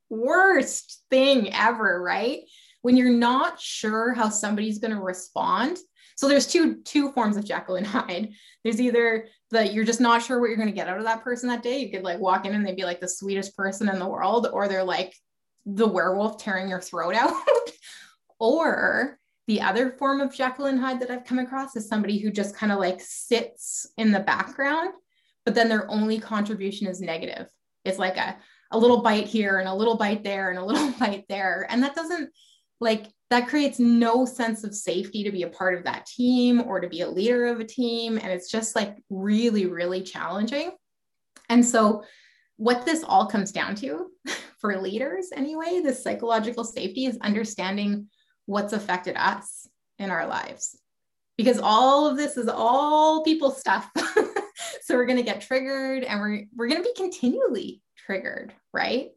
worst 0.08 1.02
thing 1.10 1.52
ever, 1.52 2.00
right? 2.00 2.40
When 2.84 2.96
you're 2.96 3.10
not 3.10 3.60
sure 3.60 4.12
how 4.12 4.28
somebody's 4.28 4.78
going 4.78 4.94
to 4.94 5.00
respond. 5.00 5.78
So 6.16 6.28
there's 6.28 6.46
two 6.46 6.82
two 6.82 7.10
forms 7.12 7.36
of 7.36 7.44
Jekyll 7.44 7.76
and 7.76 7.86
Hyde. 7.86 8.32
There's 8.62 8.80
either 8.80 9.26
that 9.50 9.72
you're 9.72 9.84
just 9.84 10.00
not 10.00 10.22
sure 10.22 10.40
what 10.40 10.48
you're 10.48 10.56
going 10.56 10.68
to 10.68 10.74
get 10.74 10.88
out 10.88 10.98
of 10.98 11.04
that 11.04 11.24
person 11.24 11.48
that 11.48 11.62
day. 11.62 11.78
You 11.78 11.90
could 11.90 12.04
like 12.04 12.20
walk 12.20 12.46
in 12.46 12.54
and 12.54 12.64
they'd 12.64 12.76
be 12.76 12.84
like 12.84 13.00
the 13.00 13.08
sweetest 13.08 13.56
person 13.56 13.88
in 13.88 13.98
the 13.98 14.08
world, 14.08 14.48
or 14.52 14.68
they're 14.68 14.84
like 14.84 15.14
the 15.66 15.86
werewolf 15.86 16.38
tearing 16.38 16.68
your 16.68 16.80
throat 16.80 17.14
out. 17.16 17.32
or 18.38 19.18
the 19.46 19.60
other 19.60 19.90
form 19.90 20.20
of 20.20 20.34
Jekyll 20.34 20.66
and 20.66 20.80
Hyde 20.80 21.00
that 21.00 21.10
I've 21.10 21.24
come 21.24 21.38
across 21.38 21.76
is 21.76 21.88
somebody 21.88 22.18
who 22.18 22.30
just 22.30 22.56
kind 22.56 22.72
of 22.72 22.78
like 22.78 23.00
sits 23.00 23.86
in 23.96 24.12
the 24.12 24.20
background 24.20 24.94
but 25.44 25.54
then 25.54 25.68
their 25.68 25.90
only 25.90 26.18
contribution 26.18 26.86
is 26.86 27.00
negative. 27.00 27.48
It's 27.84 27.98
like 27.98 28.16
a, 28.16 28.36
a 28.70 28.78
little 28.78 29.02
bite 29.02 29.26
here 29.26 29.58
and 29.58 29.68
a 29.68 29.74
little 29.74 29.96
bite 29.96 30.24
there 30.24 30.50
and 30.50 30.58
a 30.58 30.64
little 30.64 30.90
bite 30.98 31.26
there. 31.28 31.66
And 31.68 31.82
that 31.82 31.94
doesn't 31.94 32.30
like 32.80 33.06
that 33.30 33.48
creates 33.48 33.78
no 33.78 34.24
sense 34.24 34.64
of 34.64 34.74
safety 34.74 35.24
to 35.24 35.32
be 35.32 35.42
a 35.42 35.48
part 35.48 35.74
of 35.74 35.84
that 35.84 36.06
team 36.06 36.62
or 36.62 36.80
to 36.80 36.88
be 36.88 37.00
a 37.00 37.08
leader 37.08 37.46
of 37.46 37.60
a 37.60 37.64
team. 37.64 38.18
And 38.18 38.30
it's 38.30 38.50
just 38.50 38.76
like 38.76 38.96
really, 39.10 39.66
really 39.66 40.02
challenging. 40.02 40.72
And 41.48 41.64
so, 41.64 42.04
what 42.56 42.86
this 42.86 43.02
all 43.02 43.26
comes 43.26 43.50
down 43.50 43.74
to 43.76 44.10
for 44.60 44.80
leaders, 44.80 45.30
anyway, 45.34 45.80
this 45.82 46.02
psychological 46.02 46.62
safety 46.62 47.06
is 47.06 47.18
understanding 47.20 48.08
what's 48.46 48.72
affected 48.72 49.16
us 49.16 49.66
in 49.98 50.10
our 50.10 50.26
lives. 50.26 50.78
Because 51.36 51.58
all 51.58 52.06
of 52.06 52.16
this 52.16 52.36
is 52.36 52.48
all 52.48 53.24
people 53.24 53.50
stuff. 53.50 53.90
so 54.82 54.94
we're 54.94 55.06
going 55.06 55.18
to 55.18 55.24
get 55.24 55.40
triggered 55.40 56.04
and 56.04 56.20
we're, 56.20 56.44
we're 56.54 56.68
going 56.68 56.80
to 56.80 56.88
be 56.88 56.94
continually 56.94 57.82
triggered, 57.96 58.52
right? 58.72 59.10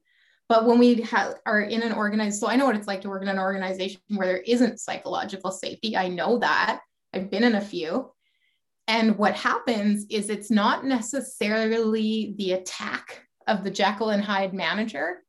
But 0.49 0.65
when 0.65 0.79
we 0.79 1.01
have, 1.01 1.35
are 1.45 1.61
in 1.61 1.81
an 1.81 1.91
organized, 1.91 2.39
so 2.39 2.47
I 2.47 2.55
know 2.55 2.65
what 2.65 2.75
it's 2.75 2.87
like 2.87 3.01
to 3.01 3.09
work 3.09 3.21
in 3.21 3.27
an 3.27 3.39
organization 3.39 3.99
where 4.09 4.27
there 4.27 4.37
isn't 4.37 4.79
psychological 4.79 5.51
safety. 5.51 5.97
I 5.97 6.07
know 6.07 6.39
that. 6.39 6.81
I've 7.13 7.29
been 7.29 7.43
in 7.43 7.55
a 7.55 7.61
few. 7.61 8.11
And 8.87 9.17
what 9.17 9.35
happens 9.35 10.05
is 10.09 10.29
it's 10.29 10.49
not 10.49 10.85
necessarily 10.85 12.33
the 12.37 12.53
attack 12.53 13.23
of 13.47 13.63
the 13.63 13.71
Jekyll 13.71 14.11
and 14.11 14.23
Hyde 14.23 14.53
manager 14.53 15.23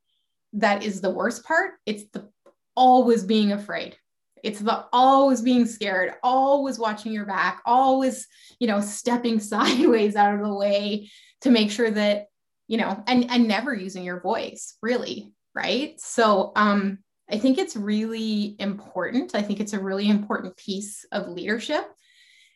that 0.53 0.85
is 0.85 1.01
the 1.01 1.11
worst 1.11 1.45
part. 1.45 1.73
It's 1.85 2.05
the 2.13 2.29
always 2.77 3.25
being 3.25 3.51
afraid 3.51 3.97
it's 4.43 4.61
the 4.61 4.85
always 4.93 5.43
being 5.43 5.67
scared 5.67 6.15
always 6.23 6.79
watching 6.79 7.13
your 7.13 7.27
back 7.27 7.61
always 7.67 8.27
you 8.59 8.67
know 8.67 8.81
stepping 8.81 9.41
sideways 9.53 10.17
out 10.17 10.35
of 10.35 10.41
the 10.41 10.55
way 10.55 11.11
to 11.41 11.51
make 11.51 11.71
sure 11.71 11.91
that 11.91 12.27
you 12.69 12.77
know 12.77 13.03
and 13.07 13.31
and 13.31 13.49
never 13.49 13.75
using 13.75 14.05
your 14.05 14.21
voice 14.21 14.77
really 14.83 15.33
right? 15.55 16.01
So 16.01 16.53
um 16.55 16.99
i 17.31 17.37
think 17.37 17.59
it's 17.59 17.77
really 17.77 18.57
important. 18.59 19.35
I 19.35 19.43
think 19.43 19.61
it's 19.61 19.73
a 19.73 19.83
really 19.83 20.09
important 20.09 20.57
piece 20.57 21.05
of 21.11 21.29
leadership 21.29 21.85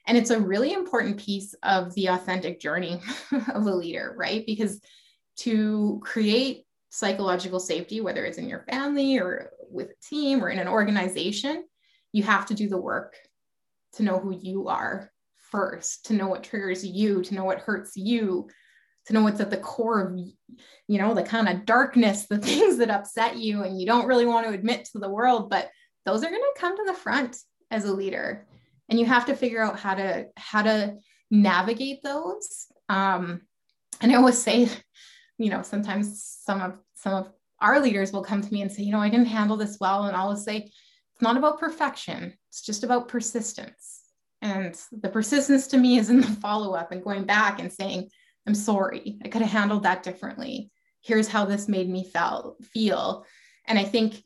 and 0.06 0.16
it's 0.16 0.30
a 0.30 0.40
really 0.40 0.72
important 0.72 1.18
piece 1.18 1.54
of 1.62 1.94
the 1.94 2.06
authentic 2.08 2.60
journey 2.60 3.00
of 3.54 3.66
a 3.66 3.74
leader 3.74 4.14
right? 4.16 4.44
Because 4.46 4.80
to 5.38 6.00
create 6.04 6.64
psychological 6.90 7.58
safety 7.58 8.00
whether 8.00 8.24
it's 8.24 8.38
in 8.38 8.48
your 8.48 8.64
family 8.70 9.18
or 9.18 9.50
with 9.70 9.90
a 9.90 10.06
team 10.06 10.44
or 10.44 10.50
in 10.50 10.58
an 10.58 10.68
organization 10.68 11.64
you 12.12 12.22
have 12.22 12.44
to 12.46 12.54
do 12.54 12.68
the 12.68 12.76
work 12.76 13.16
to 13.94 14.02
know 14.02 14.18
who 14.18 14.32
you 14.38 14.68
are 14.68 15.10
first, 15.36 16.06
to 16.06 16.14
know 16.14 16.28
what 16.28 16.42
triggers 16.42 16.84
you, 16.84 17.22
to 17.22 17.34
know 17.34 17.44
what 17.44 17.60
hurts 17.60 17.96
you, 17.96 18.48
to 19.06 19.12
know 19.12 19.22
what's 19.22 19.40
at 19.40 19.50
the 19.50 19.56
core 19.56 20.00
of 20.00 20.18
you 20.88 20.98
know 20.98 21.14
the 21.14 21.22
kind 21.22 21.48
of 21.48 21.64
darkness 21.64 22.26
the 22.26 22.38
things 22.50 22.78
that 22.78 22.90
upset 22.90 23.36
you 23.36 23.62
and 23.62 23.80
you 23.80 23.86
don't 23.86 24.06
really 24.06 24.26
want 24.26 24.46
to 24.46 24.52
admit 24.52 24.84
to 24.84 24.98
the 24.98 25.10
world 25.10 25.50
but 25.50 25.70
those 26.04 26.22
are 26.22 26.30
going 26.30 26.40
to 26.40 26.60
come 26.60 26.76
to 26.76 26.84
the 26.86 26.98
front 26.98 27.36
as 27.70 27.84
a 27.84 27.92
leader. 27.92 28.46
And 28.88 29.00
you 29.00 29.06
have 29.06 29.26
to 29.26 29.36
figure 29.36 29.62
out 29.62 29.78
how 29.78 29.94
to 29.94 30.26
how 30.36 30.62
to 30.62 30.96
navigate 31.30 32.02
those. 32.02 32.66
Um, 32.88 33.42
and 34.00 34.10
i 34.10 34.16
always 34.16 34.38
say 34.38 34.68
you 35.38 35.50
know 35.50 35.62
sometimes 35.62 36.38
some 36.44 36.60
of 36.60 36.78
some 36.94 37.14
of 37.14 37.30
our 37.60 37.78
leaders 37.78 38.12
will 38.12 38.24
come 38.24 38.42
to 38.42 38.52
me 38.52 38.62
and 38.62 38.72
say 38.72 38.82
you 38.82 38.90
know 38.90 38.98
i 38.98 39.08
didn't 39.08 39.26
handle 39.26 39.56
this 39.56 39.76
well 39.80 40.04
and 40.04 40.16
i'll 40.16 40.36
say 40.36 40.56
it's 41.12 41.22
not 41.22 41.36
about 41.36 41.60
perfection, 41.60 42.34
it's 42.48 42.62
just 42.62 42.84
about 42.84 43.08
persistence. 43.08 44.00
And 44.40 44.76
the 44.90 45.08
persistence 45.08 45.68
to 45.68 45.78
me 45.78 45.98
is 45.98 46.10
in 46.10 46.20
the 46.20 46.26
follow 46.26 46.74
up 46.74 46.90
and 46.90 47.04
going 47.04 47.24
back 47.24 47.60
and 47.60 47.72
saying, 47.72 48.10
I'm 48.46 48.54
sorry, 48.54 49.18
I 49.24 49.28
could 49.28 49.42
have 49.42 49.50
handled 49.50 49.84
that 49.84 50.02
differently. 50.02 50.70
Here's 51.00 51.28
how 51.28 51.44
this 51.44 51.68
made 51.68 51.88
me 51.88 52.04
felt, 52.04 52.62
feel. 52.64 53.24
And 53.66 53.78
I 53.78 53.84
think 53.84 54.22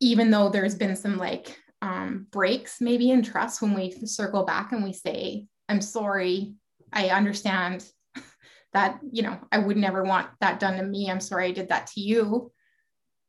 even 0.00 0.30
though 0.30 0.48
there's 0.50 0.74
been 0.74 0.96
some 0.96 1.16
like 1.16 1.58
um, 1.82 2.26
breaks 2.30 2.80
maybe 2.80 3.10
in 3.10 3.22
trust 3.22 3.62
when 3.62 3.74
we 3.74 3.90
circle 3.90 4.44
back 4.44 4.72
and 4.72 4.84
we 4.84 4.92
say, 4.92 5.46
I'm 5.68 5.80
sorry, 5.80 6.54
I 6.92 7.08
understand 7.08 7.84
that, 8.72 9.00
you 9.10 9.22
know, 9.22 9.38
I 9.50 9.58
would 9.58 9.76
never 9.76 10.02
want 10.02 10.28
that 10.40 10.60
done 10.60 10.76
to 10.76 10.82
me. 10.82 11.10
I'm 11.10 11.20
sorry 11.20 11.46
I 11.46 11.52
did 11.52 11.68
that 11.70 11.86
to 11.88 12.00
you 12.00 12.52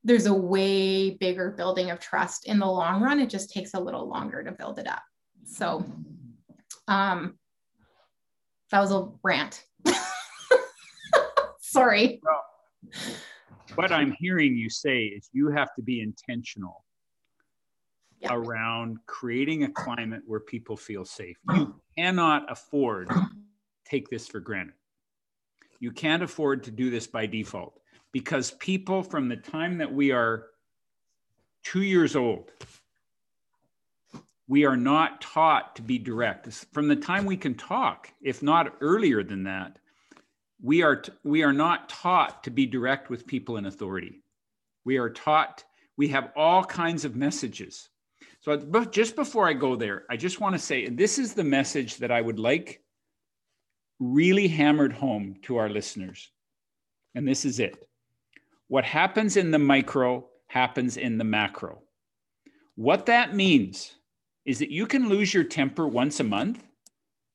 there's 0.07 0.25
a 0.25 0.33
way 0.33 1.11
bigger 1.11 1.51
building 1.51 1.91
of 1.91 1.99
trust 1.99 2.47
in 2.47 2.59
the 2.59 2.65
long 2.65 3.01
run. 3.01 3.19
It 3.19 3.29
just 3.29 3.51
takes 3.51 3.73
a 3.73 3.79
little 3.79 4.07
longer 4.07 4.41
to 4.41 4.53
build 4.53 4.79
it 4.79 4.87
up. 4.87 5.03
So 5.43 5.83
um, 6.87 7.37
that 8.71 8.79
was 8.79 8.91
a 8.91 9.09
rant. 9.23 9.63
Sorry. 11.59 12.21
Well, 12.23 12.43
what 13.75 13.91
I'm 13.91 14.15
hearing 14.19 14.55
you 14.55 14.69
say 14.69 15.05
is 15.05 15.29
you 15.33 15.49
have 15.51 15.73
to 15.75 15.81
be 15.81 16.01
intentional 16.01 16.83
yep. 18.19 18.31
around 18.31 18.97
creating 19.05 19.63
a 19.63 19.71
climate 19.71 20.21
where 20.25 20.39
people 20.39 20.75
feel 20.75 21.05
safe. 21.05 21.37
You 21.53 21.75
cannot 21.97 22.51
afford 22.51 23.09
take 23.85 24.09
this 24.09 24.27
for 24.27 24.39
granted. 24.39 24.73
You 25.79 25.91
can't 25.91 26.23
afford 26.23 26.63
to 26.63 26.71
do 26.71 26.89
this 26.89 27.07
by 27.07 27.25
default 27.25 27.79
because 28.11 28.51
people 28.51 29.03
from 29.03 29.29
the 29.29 29.37
time 29.37 29.77
that 29.77 29.93
we 29.93 30.11
are 30.11 30.47
two 31.63 31.83
years 31.83 32.15
old, 32.15 32.51
we 34.47 34.65
are 34.65 34.77
not 34.77 35.21
taught 35.21 35.75
to 35.75 35.81
be 35.81 35.97
direct. 35.97 36.47
From 36.71 36.87
the 36.87 36.95
time 36.95 37.25
we 37.25 37.37
can 37.37 37.55
talk, 37.55 38.11
if 38.21 38.41
not 38.41 38.75
earlier 38.81 39.23
than 39.23 39.43
that, 39.43 39.77
we 40.61 40.81
are 40.81 41.03
we 41.23 41.43
are 41.43 41.53
not 41.53 41.89
taught 41.89 42.43
to 42.43 42.49
be 42.49 42.65
direct 42.65 43.09
with 43.09 43.27
people 43.27 43.57
in 43.57 43.65
authority. 43.65 44.23
We 44.85 44.97
are 44.97 45.09
taught 45.09 45.63
we 45.97 46.07
have 46.09 46.31
all 46.35 46.63
kinds 46.63 47.05
of 47.05 47.15
messages. 47.15 47.89
So 48.41 48.57
just 48.91 49.15
before 49.15 49.47
I 49.47 49.53
go 49.53 49.75
there, 49.75 50.05
I 50.09 50.15
just 50.15 50.39
want 50.39 50.55
to 50.55 50.59
say 50.59 50.87
this 50.87 51.19
is 51.19 51.33
the 51.33 51.43
message 51.43 51.97
that 51.97 52.11
I 52.11 52.21
would 52.21 52.39
like 52.39 52.81
really 53.99 54.47
hammered 54.47 54.93
home 54.93 55.35
to 55.43 55.57
our 55.57 55.69
listeners. 55.69 56.31
And 57.15 57.27
this 57.27 57.45
is 57.45 57.59
it. 57.59 57.87
What 58.67 58.85
happens 58.85 59.37
in 59.37 59.51
the 59.51 59.59
micro 59.59 60.27
happens 60.47 60.97
in 60.97 61.17
the 61.17 61.23
macro. 61.23 61.81
What 62.75 63.07
that 63.07 63.35
means 63.35 63.95
is 64.47 64.59
that 64.59 64.71
you 64.71 64.87
can 64.87 65.09
lose 65.09 65.33
your 65.33 65.43
temper 65.43 65.87
once 65.87 66.19
a 66.21 66.23
month 66.23 66.63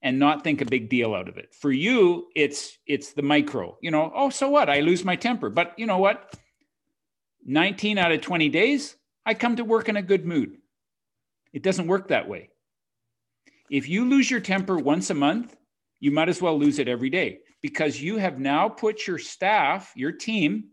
and 0.01 0.19
not 0.19 0.43
think 0.43 0.61
a 0.61 0.65
big 0.65 0.89
deal 0.89 1.15
out 1.15 1.29
of 1.29 1.37
it. 1.37 1.55
For 1.55 1.71
you, 1.71 2.27
it's 2.35 2.79
it's 2.87 3.13
the 3.13 3.23
micro. 3.23 3.77
You 3.83 3.93
know, 3.93 4.11
oh, 4.17 4.31
so 4.31 4.49
what? 4.49 4.69
I 4.69 4.81
lose 4.81 5.05
my 5.05 5.15
temper. 5.15 5.51
But 5.51 5.75
you 5.77 5.87
know 5.87 5.99
what? 5.99 6.35
19 7.45 7.99
out 7.99 8.13
of 8.13 8.21
20 8.21 8.49
days, 8.49 8.97
I 9.27 9.35
come 9.35 9.57
to 9.57 9.65
work 9.65 9.89
in 9.89 9.97
a 9.97 10.03
good 10.03 10.25
mood. 10.25 10.57
It 11.53 11.63
doesn't 11.63 11.87
work 11.87 12.09
that 12.09 12.29
way. 12.29 12.49
If 13.71 13.89
you 13.89 14.09
lose 14.09 14.31
your 14.31 14.41
temper 14.41 14.79
once 14.79 15.11
a 15.11 15.15
month, 15.15 15.55
you 16.01 16.11
might 16.11 16.29
as 16.29 16.41
well 16.41 16.59
lose 16.59 16.79
it 16.79 16.89
every 16.89 17.11
day 17.11 17.41
because 17.61 18.01
you 18.01 18.17
have 18.17 18.39
now 18.39 18.69
put 18.69 19.07
your 19.07 19.19
staff, 19.19 19.93
your 19.95 20.13
team, 20.13 20.71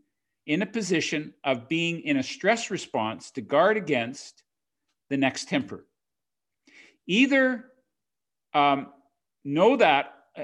in 0.47 0.61
a 0.61 0.65
position 0.65 1.33
of 1.43 1.67
being 1.67 2.01
in 2.01 2.17
a 2.17 2.23
stress 2.23 2.71
response 2.71 3.29
to 3.31 3.41
guard 3.41 3.77
against 3.77 4.43
the 5.09 5.17
next 5.17 5.49
temper. 5.49 5.85
Either 7.09 7.65
um, 8.53 8.87
know 9.43 9.75
that. 9.75 10.13
Uh, 10.37 10.43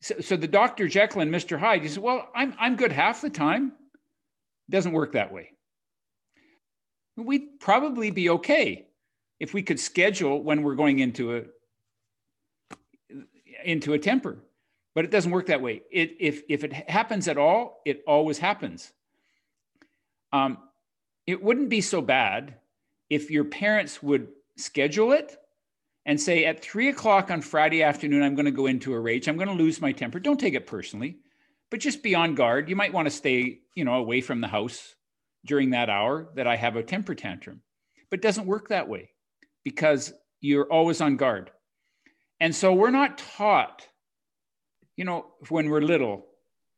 so, 0.00 0.14
so, 0.20 0.36
the 0.36 0.46
Dr. 0.46 0.86
Jekyll 0.86 1.22
and 1.22 1.34
Mr. 1.34 1.58
Hyde, 1.58 1.82
you 1.82 1.88
say, 1.88 2.00
well, 2.00 2.28
I'm, 2.36 2.54
I'm 2.58 2.76
good 2.76 2.92
half 2.92 3.20
the 3.20 3.28
time. 3.28 3.72
It 4.68 4.72
doesn't 4.72 4.92
work 4.92 5.12
that 5.12 5.32
way. 5.32 5.50
We'd 7.16 7.58
probably 7.58 8.12
be 8.12 8.30
okay 8.30 8.86
if 9.40 9.52
we 9.52 9.62
could 9.62 9.80
schedule 9.80 10.40
when 10.40 10.62
we're 10.62 10.76
going 10.76 11.00
into 11.00 11.36
a 11.36 11.42
into 13.64 13.92
a 13.92 13.98
temper 13.98 14.38
but 14.94 15.04
it 15.04 15.10
doesn't 15.10 15.32
work 15.32 15.46
that 15.46 15.60
way 15.60 15.82
it, 15.90 16.14
if 16.20 16.42
if 16.48 16.62
it 16.62 16.72
happens 16.72 17.26
at 17.26 17.36
all 17.36 17.82
it 17.84 18.04
always 18.06 18.38
happens 18.38 18.92
um, 20.32 20.58
it 21.26 21.42
wouldn't 21.42 21.68
be 21.68 21.80
so 21.80 22.00
bad 22.00 22.54
if 23.10 23.32
your 23.32 23.44
parents 23.44 24.00
would 24.00 24.28
schedule 24.56 25.10
it 25.10 25.36
and 26.08 26.18
say 26.18 26.46
at 26.46 26.62
three 26.62 26.88
o'clock 26.88 27.30
on 27.30 27.42
Friday 27.42 27.82
afternoon, 27.82 28.22
I'm 28.22 28.34
going 28.34 28.46
to 28.46 28.50
go 28.50 28.64
into 28.64 28.94
a 28.94 28.98
rage. 28.98 29.28
I'm 29.28 29.36
going 29.36 29.48
to 29.48 29.54
lose 29.54 29.78
my 29.78 29.92
temper. 29.92 30.18
Don't 30.18 30.40
take 30.40 30.54
it 30.54 30.66
personally, 30.66 31.18
but 31.70 31.80
just 31.80 32.02
be 32.02 32.14
on 32.14 32.34
guard. 32.34 32.70
You 32.70 32.76
might 32.76 32.94
want 32.94 33.04
to 33.06 33.10
stay, 33.10 33.60
you 33.74 33.84
know, 33.84 33.92
away 33.92 34.22
from 34.22 34.40
the 34.40 34.48
house 34.48 34.94
during 35.44 35.70
that 35.70 35.90
hour 35.90 36.30
that 36.34 36.46
I 36.46 36.56
have 36.56 36.76
a 36.76 36.82
temper 36.82 37.14
tantrum. 37.14 37.60
But 38.08 38.20
it 38.20 38.22
doesn't 38.22 38.46
work 38.46 38.68
that 38.68 38.88
way 38.88 39.10
because 39.64 40.14
you're 40.40 40.72
always 40.72 41.02
on 41.02 41.18
guard. 41.18 41.50
And 42.40 42.56
so 42.56 42.72
we're 42.72 42.90
not 42.90 43.18
taught, 43.18 43.86
you 44.96 45.04
know, 45.04 45.26
when 45.50 45.68
we're 45.68 45.82
little. 45.82 46.24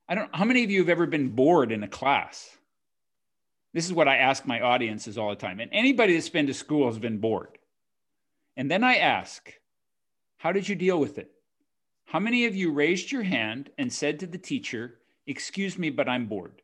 I 0.09 0.17
don't 0.17 0.35
how 0.35 0.45
many 0.45 0.65
of 0.65 0.73
you 0.73 0.81
have 0.81 0.89
ever 0.89 1.07
been 1.07 1.29
bored 1.29 1.71
in 1.71 1.85
a 1.85 1.89
class? 1.89 2.51
This 3.75 3.87
is 3.87 3.93
what 3.93 4.09
I 4.09 4.17
ask 4.17 4.45
my 4.45 4.61
audiences 4.61 5.17
all 5.17 5.31
the 5.31 5.37
time. 5.37 5.61
And 5.61 5.71
anybody 5.73 6.15
that's 6.15 6.29
been 6.29 6.49
to 6.49 6.55
school 6.55 6.89
has 6.89 6.99
been 6.99 7.19
bored. 7.19 7.60
And 8.61 8.71
then 8.71 8.85
I 8.85 8.97
ask, 8.97 9.55
how 10.37 10.53
did 10.53 10.69
you 10.69 10.75
deal 10.75 11.01
with 11.01 11.17
it? 11.17 11.31
How 12.05 12.21
many 12.21 12.45
of 12.45 12.55
you 12.55 12.71
raised 12.71 13.11
your 13.11 13.23
hand 13.23 13.71
and 13.79 13.91
said 13.91 14.21
to 14.21 14.27
the 14.27 14.37
teacher, 14.37 14.99
Excuse 15.27 15.79
me, 15.79 15.89
but 15.89 16.11
I'm 16.11 16.27
bored? 16.27 16.61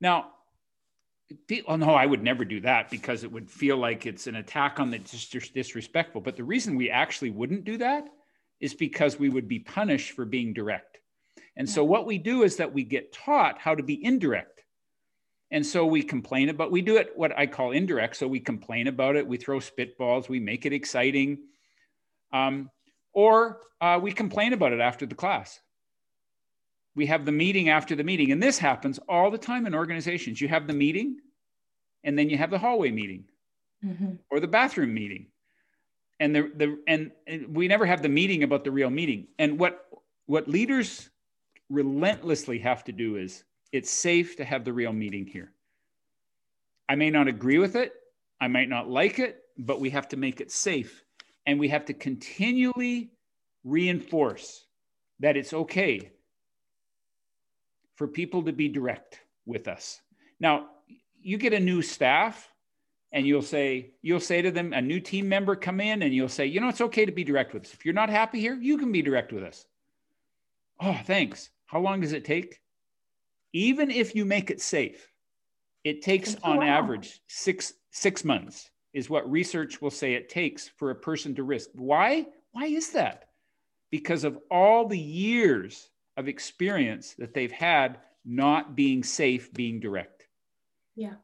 Now, 0.00 0.30
oh 1.66 1.74
no, 1.74 1.90
I 1.92 2.06
would 2.06 2.22
never 2.22 2.44
do 2.44 2.60
that 2.60 2.88
because 2.88 3.24
it 3.24 3.32
would 3.32 3.50
feel 3.50 3.78
like 3.78 4.06
it's 4.06 4.28
an 4.28 4.36
attack 4.36 4.78
on 4.78 4.92
the 4.92 5.00
dis- 5.00 5.48
disrespectful. 5.48 6.20
But 6.20 6.36
the 6.36 6.44
reason 6.44 6.76
we 6.76 6.88
actually 6.88 7.30
wouldn't 7.30 7.64
do 7.64 7.76
that 7.78 8.06
is 8.60 8.74
because 8.74 9.18
we 9.18 9.30
would 9.30 9.48
be 9.48 9.58
punished 9.58 10.12
for 10.12 10.24
being 10.24 10.52
direct. 10.52 10.98
And 11.56 11.68
so 11.68 11.82
what 11.82 12.06
we 12.06 12.16
do 12.16 12.44
is 12.44 12.54
that 12.58 12.72
we 12.72 12.84
get 12.84 13.12
taught 13.12 13.58
how 13.58 13.74
to 13.74 13.82
be 13.82 14.04
indirect. 14.04 14.57
And 15.50 15.64
so 15.64 15.86
we 15.86 16.02
complain 16.02 16.50
about, 16.50 16.70
we 16.70 16.82
do 16.82 16.96
it 16.96 17.12
what 17.16 17.36
I 17.36 17.46
call 17.46 17.72
indirect. 17.72 18.16
So 18.16 18.28
we 18.28 18.40
complain 18.40 18.86
about 18.86 19.16
it, 19.16 19.26
we 19.26 19.38
throw 19.38 19.58
spitballs, 19.58 20.28
we 20.28 20.40
make 20.40 20.66
it 20.66 20.72
exciting. 20.72 21.38
Um, 22.32 22.70
or 23.14 23.60
uh, 23.80 23.98
we 24.02 24.12
complain 24.12 24.52
about 24.52 24.72
it 24.72 24.80
after 24.80 25.06
the 25.06 25.14
class. 25.14 25.60
We 26.94 27.06
have 27.06 27.24
the 27.24 27.32
meeting 27.32 27.68
after 27.70 27.94
the 27.94 28.04
meeting. 28.04 28.32
And 28.32 28.42
this 28.42 28.58
happens 28.58 28.98
all 29.08 29.30
the 29.30 29.38
time 29.38 29.66
in 29.66 29.74
organizations. 29.74 30.40
You 30.40 30.48
have 30.48 30.66
the 30.66 30.74
meeting, 30.74 31.18
and 32.04 32.18
then 32.18 32.28
you 32.28 32.36
have 32.36 32.50
the 32.50 32.58
hallway 32.58 32.90
meeting 32.90 33.24
mm-hmm. 33.84 34.14
or 34.30 34.40
the 34.40 34.48
bathroom 34.48 34.92
meeting. 34.92 35.26
And 36.20 36.34
the, 36.34 36.50
the 36.56 36.78
and, 36.88 37.12
and 37.26 37.56
we 37.56 37.68
never 37.68 37.86
have 37.86 38.02
the 38.02 38.08
meeting 38.08 38.42
about 38.42 38.64
the 38.64 38.72
real 38.72 38.90
meeting. 38.90 39.28
And 39.38 39.58
what 39.58 39.86
what 40.26 40.48
leaders 40.48 41.08
relentlessly 41.70 42.58
have 42.58 42.84
to 42.84 42.92
do 42.92 43.16
is 43.16 43.44
it's 43.72 43.90
safe 43.90 44.36
to 44.36 44.44
have 44.44 44.64
the 44.64 44.72
real 44.72 44.92
meeting 44.92 45.26
here. 45.26 45.52
I 46.88 46.94
may 46.94 47.10
not 47.10 47.28
agree 47.28 47.58
with 47.58 47.76
it, 47.76 47.92
I 48.40 48.48
might 48.48 48.68
not 48.68 48.88
like 48.88 49.18
it, 49.18 49.42
but 49.58 49.80
we 49.80 49.90
have 49.90 50.08
to 50.08 50.16
make 50.16 50.40
it 50.40 50.50
safe. 50.50 51.04
And 51.46 51.58
we 51.58 51.68
have 51.68 51.84
to 51.86 51.94
continually 51.94 53.10
reinforce 53.64 54.64
that 55.20 55.36
it's 55.36 55.52
okay 55.52 56.10
for 57.96 58.06
people 58.06 58.42
to 58.44 58.52
be 58.52 58.68
direct 58.68 59.20
with 59.46 59.66
us. 59.66 60.00
Now, 60.38 60.68
you 61.20 61.36
get 61.36 61.52
a 61.52 61.60
new 61.60 61.82
staff 61.82 62.52
and 63.12 63.26
you'll 63.26 63.42
say 63.42 63.90
you'll 64.02 64.20
say 64.20 64.42
to 64.42 64.50
them 64.50 64.72
a 64.72 64.80
new 64.80 65.00
team 65.00 65.28
member 65.28 65.56
come 65.56 65.80
in 65.80 66.02
and 66.02 66.14
you'll 66.14 66.28
say, 66.28 66.46
"You 66.46 66.60
know, 66.60 66.68
it's 66.68 66.82
okay 66.82 67.06
to 67.06 67.12
be 67.12 67.24
direct 67.24 67.54
with 67.54 67.64
us. 67.64 67.74
If 67.74 67.84
you're 67.84 67.94
not 67.94 68.10
happy 68.10 68.38
here, 68.38 68.54
you 68.54 68.78
can 68.78 68.92
be 68.92 69.02
direct 69.02 69.32
with 69.32 69.42
us." 69.42 69.66
Oh, 70.80 71.00
thanks. 71.04 71.50
How 71.66 71.80
long 71.80 72.00
does 72.00 72.12
it 72.12 72.24
take? 72.24 72.60
Even 73.52 73.90
if 73.90 74.14
you 74.14 74.24
make 74.24 74.50
it 74.50 74.60
safe, 74.60 75.10
it 75.84 76.02
takes 76.02 76.36
on 76.42 76.62
average 76.62 77.20
six 77.28 77.72
six 77.90 78.24
months 78.24 78.70
is 78.92 79.10
what 79.10 79.30
research 79.30 79.80
will 79.80 79.90
say 79.90 80.14
it 80.14 80.28
takes 80.28 80.68
for 80.68 80.90
a 80.90 80.94
person 80.94 81.34
to 81.34 81.42
risk. 81.42 81.70
Why? 81.74 82.26
Why 82.52 82.66
is 82.66 82.90
that? 82.90 83.28
Because 83.90 84.24
of 84.24 84.38
all 84.50 84.86
the 84.86 84.98
years 84.98 85.90
of 86.16 86.28
experience 86.28 87.14
that 87.18 87.32
they've 87.32 87.52
had 87.52 87.98
not 88.24 88.74
being 88.74 89.02
safe, 89.02 89.52
being 89.52 89.80
direct. 89.80 90.26
Yeah. 90.96 91.14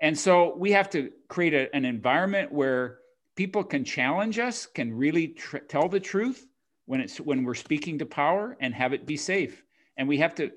And 0.00 0.18
so 0.18 0.54
we 0.56 0.72
have 0.72 0.90
to 0.90 1.10
create 1.28 1.54
a, 1.54 1.74
an 1.74 1.84
environment 1.84 2.52
where 2.52 2.98
people 3.36 3.64
can 3.64 3.84
challenge 3.84 4.38
us, 4.38 4.66
can 4.66 4.94
really 4.94 5.28
tr- 5.28 5.58
tell 5.58 5.88
the 5.88 6.00
truth 6.00 6.46
when 6.86 7.00
it's 7.00 7.18
when 7.18 7.42
we're 7.44 7.54
speaking 7.54 7.98
to 7.98 8.06
power 8.06 8.56
and 8.60 8.74
have 8.74 8.92
it 8.92 9.06
be 9.06 9.16
safe. 9.16 9.64
And 9.96 10.06
we 10.06 10.18
have 10.18 10.34
to 10.36 10.52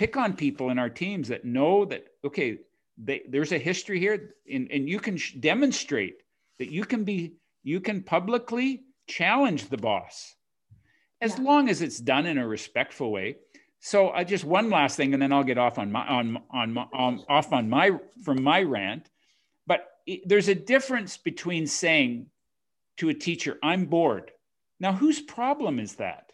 pick 0.00 0.16
on 0.16 0.32
people 0.32 0.70
in 0.70 0.78
our 0.78 0.88
teams 0.88 1.28
that 1.28 1.44
know 1.44 1.84
that 1.84 2.06
okay 2.24 2.56
they, 2.96 3.20
there's 3.28 3.52
a 3.52 3.58
history 3.58 4.00
here 4.00 4.32
and, 4.50 4.66
and 4.70 4.88
you 4.88 4.98
can 4.98 5.18
sh- 5.18 5.34
demonstrate 5.34 6.22
that 6.58 6.70
you 6.70 6.86
can 6.86 7.04
be 7.04 7.34
you 7.62 7.80
can 7.80 8.02
publicly 8.02 8.82
challenge 9.06 9.68
the 9.68 9.76
boss. 9.76 10.34
As 11.20 11.36
yeah. 11.36 11.44
long 11.44 11.68
as 11.68 11.82
it's 11.82 11.98
done 11.98 12.24
in 12.24 12.38
a 12.38 12.48
respectful 12.48 13.12
way. 13.12 13.36
So 13.80 14.08
uh, 14.08 14.24
just 14.24 14.42
one 14.42 14.70
last 14.70 14.96
thing 14.96 15.12
and 15.12 15.22
then 15.22 15.34
i'll 15.34 15.44
get 15.44 15.58
off 15.58 15.78
on 15.78 15.92
my 15.92 16.06
on 16.06 16.38
on, 16.50 16.78
on 16.78 17.24
off 17.28 17.52
on 17.52 17.68
my 17.68 17.90
from 18.24 18.42
my 18.42 18.62
rant. 18.62 19.10
But 19.66 19.86
it, 20.06 20.26
there's 20.26 20.48
a 20.48 20.54
difference 20.54 21.18
between 21.18 21.66
saying 21.66 22.28
to 22.96 23.10
a 23.10 23.14
teacher 23.14 23.58
i'm 23.62 23.84
bored. 23.84 24.30
Now 24.78 24.94
whose 24.94 25.20
problem 25.20 25.78
is 25.78 25.96
that 25.96 26.32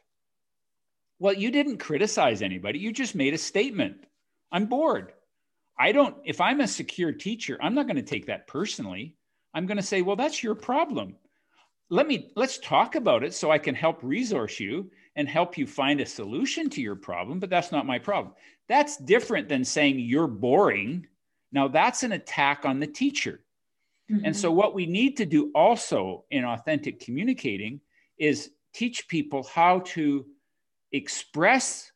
well, 1.19 1.33
you 1.33 1.51
didn't 1.51 1.79
criticize 1.79 2.43
anybody. 2.43 2.79
You 2.79 2.93
just 2.93 3.15
made 3.15 3.35
a 3.35 3.39
statement. 3.39 4.05
I'm 4.53 4.67
bored. 4.67 5.13
I 5.79 5.93
don't, 5.93 6.17
if 6.25 6.41
I'm 6.41 6.61
a 6.61 6.69
secure 6.69 7.13
teacher, 7.13 7.59
I'm 7.61 7.75
not 7.75 7.87
going 7.87 7.97
to 7.97 8.03
take 8.03 8.27
that 8.27 8.47
personally. 8.47 9.17
I'm 9.55 9.67
going 9.67 9.77
to 9.77 9.83
say, 9.83 10.03
well, 10.03 10.17
that's 10.17 10.43
your 10.43 10.55
problem. 10.55 11.17
Let 11.89 12.07
me, 12.07 12.31
let's 12.35 12.59
talk 12.59 12.95
about 12.95 13.23
it 13.25 13.35
so 13.35 13.51
I 13.51 13.59
can 13.59 13.75
help 13.75 14.03
resource 14.03 14.59
you 14.59 14.91
and 15.17 15.29
help 15.29 15.57
you 15.57 15.67
find 15.67 16.01
a 16.01 16.07
solution 16.07 16.69
to 16.71 16.81
your 16.81 16.97
problem, 16.97 17.41
but 17.41 17.51
that's 17.51 17.73
not 17.73 17.87
my 17.87 17.99
problem. 17.99 18.35
That's 18.69 18.97
different 18.97 19.49
than 19.49 19.65
saying 19.65 19.99
you're 20.01 20.27
boring. 20.27 21.07
Now, 21.53 21.69
that's 21.69 22.03
an 22.03 22.13
attack 22.13 22.65
on 22.65 22.81
the 22.81 22.87
teacher. 22.87 23.41
Mm-hmm. 24.11 24.27
And 24.27 24.37
so, 24.37 24.53
what 24.53 24.75
we 24.75 24.87
need 24.87 25.17
to 25.17 25.27
do 25.27 25.51
also 25.55 26.25
in 26.31 26.45
authentic 26.45 27.01
communicating 27.01 27.81
is 28.19 28.51
teach 28.73 29.09
people 29.09 29.43
how 29.45 29.81
to 29.81 30.27
express 30.92 31.92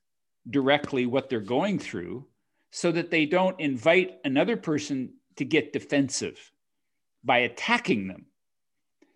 directly 0.48 1.06
what 1.06 1.28
they're 1.28 1.40
going 1.40 1.78
through 1.78 2.26
so 2.70 2.92
that 2.92 3.10
they 3.10 3.26
don't 3.26 3.58
invite 3.60 4.18
another 4.24 4.56
person 4.56 5.12
to 5.36 5.44
get 5.44 5.72
defensive 5.72 6.52
by 7.24 7.38
attacking 7.38 8.08
them. 8.08 8.26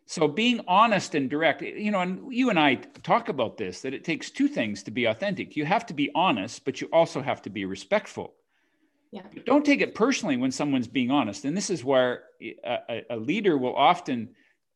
So 0.06 0.28
being 0.28 0.60
honest 0.68 1.14
and 1.14 1.30
direct, 1.30 1.62
you 1.62 1.90
know, 1.90 2.00
and 2.00 2.32
you 2.32 2.50
and 2.50 2.58
I 2.58 2.74
talk 2.74 3.28
about 3.28 3.56
this 3.56 3.80
that 3.80 3.94
it 3.94 4.04
takes 4.04 4.30
two 4.30 4.48
things 4.48 4.82
to 4.82 4.90
be 4.90 5.06
authentic. 5.06 5.56
You 5.56 5.64
have 5.64 5.86
to 5.86 5.94
be 5.94 6.10
honest, 6.14 6.64
but 6.64 6.80
you 6.80 6.88
also 6.92 7.22
have 7.22 7.40
to 7.42 7.50
be 7.50 7.64
respectful. 7.64 8.34
Yeah. 9.12 9.22
Don't 9.46 9.64
take 9.64 9.80
it 9.80 9.94
personally 9.94 10.36
when 10.36 10.50
someone's 10.50 10.88
being 10.88 11.10
honest. 11.10 11.44
And 11.44 11.56
this 11.56 11.70
is 11.70 11.84
where 11.84 12.24
a, 12.42 13.02
a 13.10 13.16
leader 13.16 13.56
will 13.56 13.76
often 13.76 14.30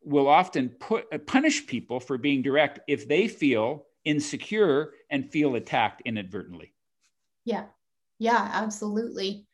will 0.05 0.29
often 0.29 0.69
put 0.69 1.07
uh, 1.13 1.19
punish 1.19 1.67
people 1.67 1.99
for 1.99 2.17
being 2.17 2.41
direct 2.41 2.79
if 2.87 3.09
they 3.09 3.27
feel 3.27 3.85
insecure 4.09 4.95
and 5.11 5.31
feel 5.31 5.55
attacked 5.55 6.01
inadvertently. 6.07 6.73
Yeah. 7.45 7.67
Yeah, 8.19 8.49
absolutely. 8.53 9.47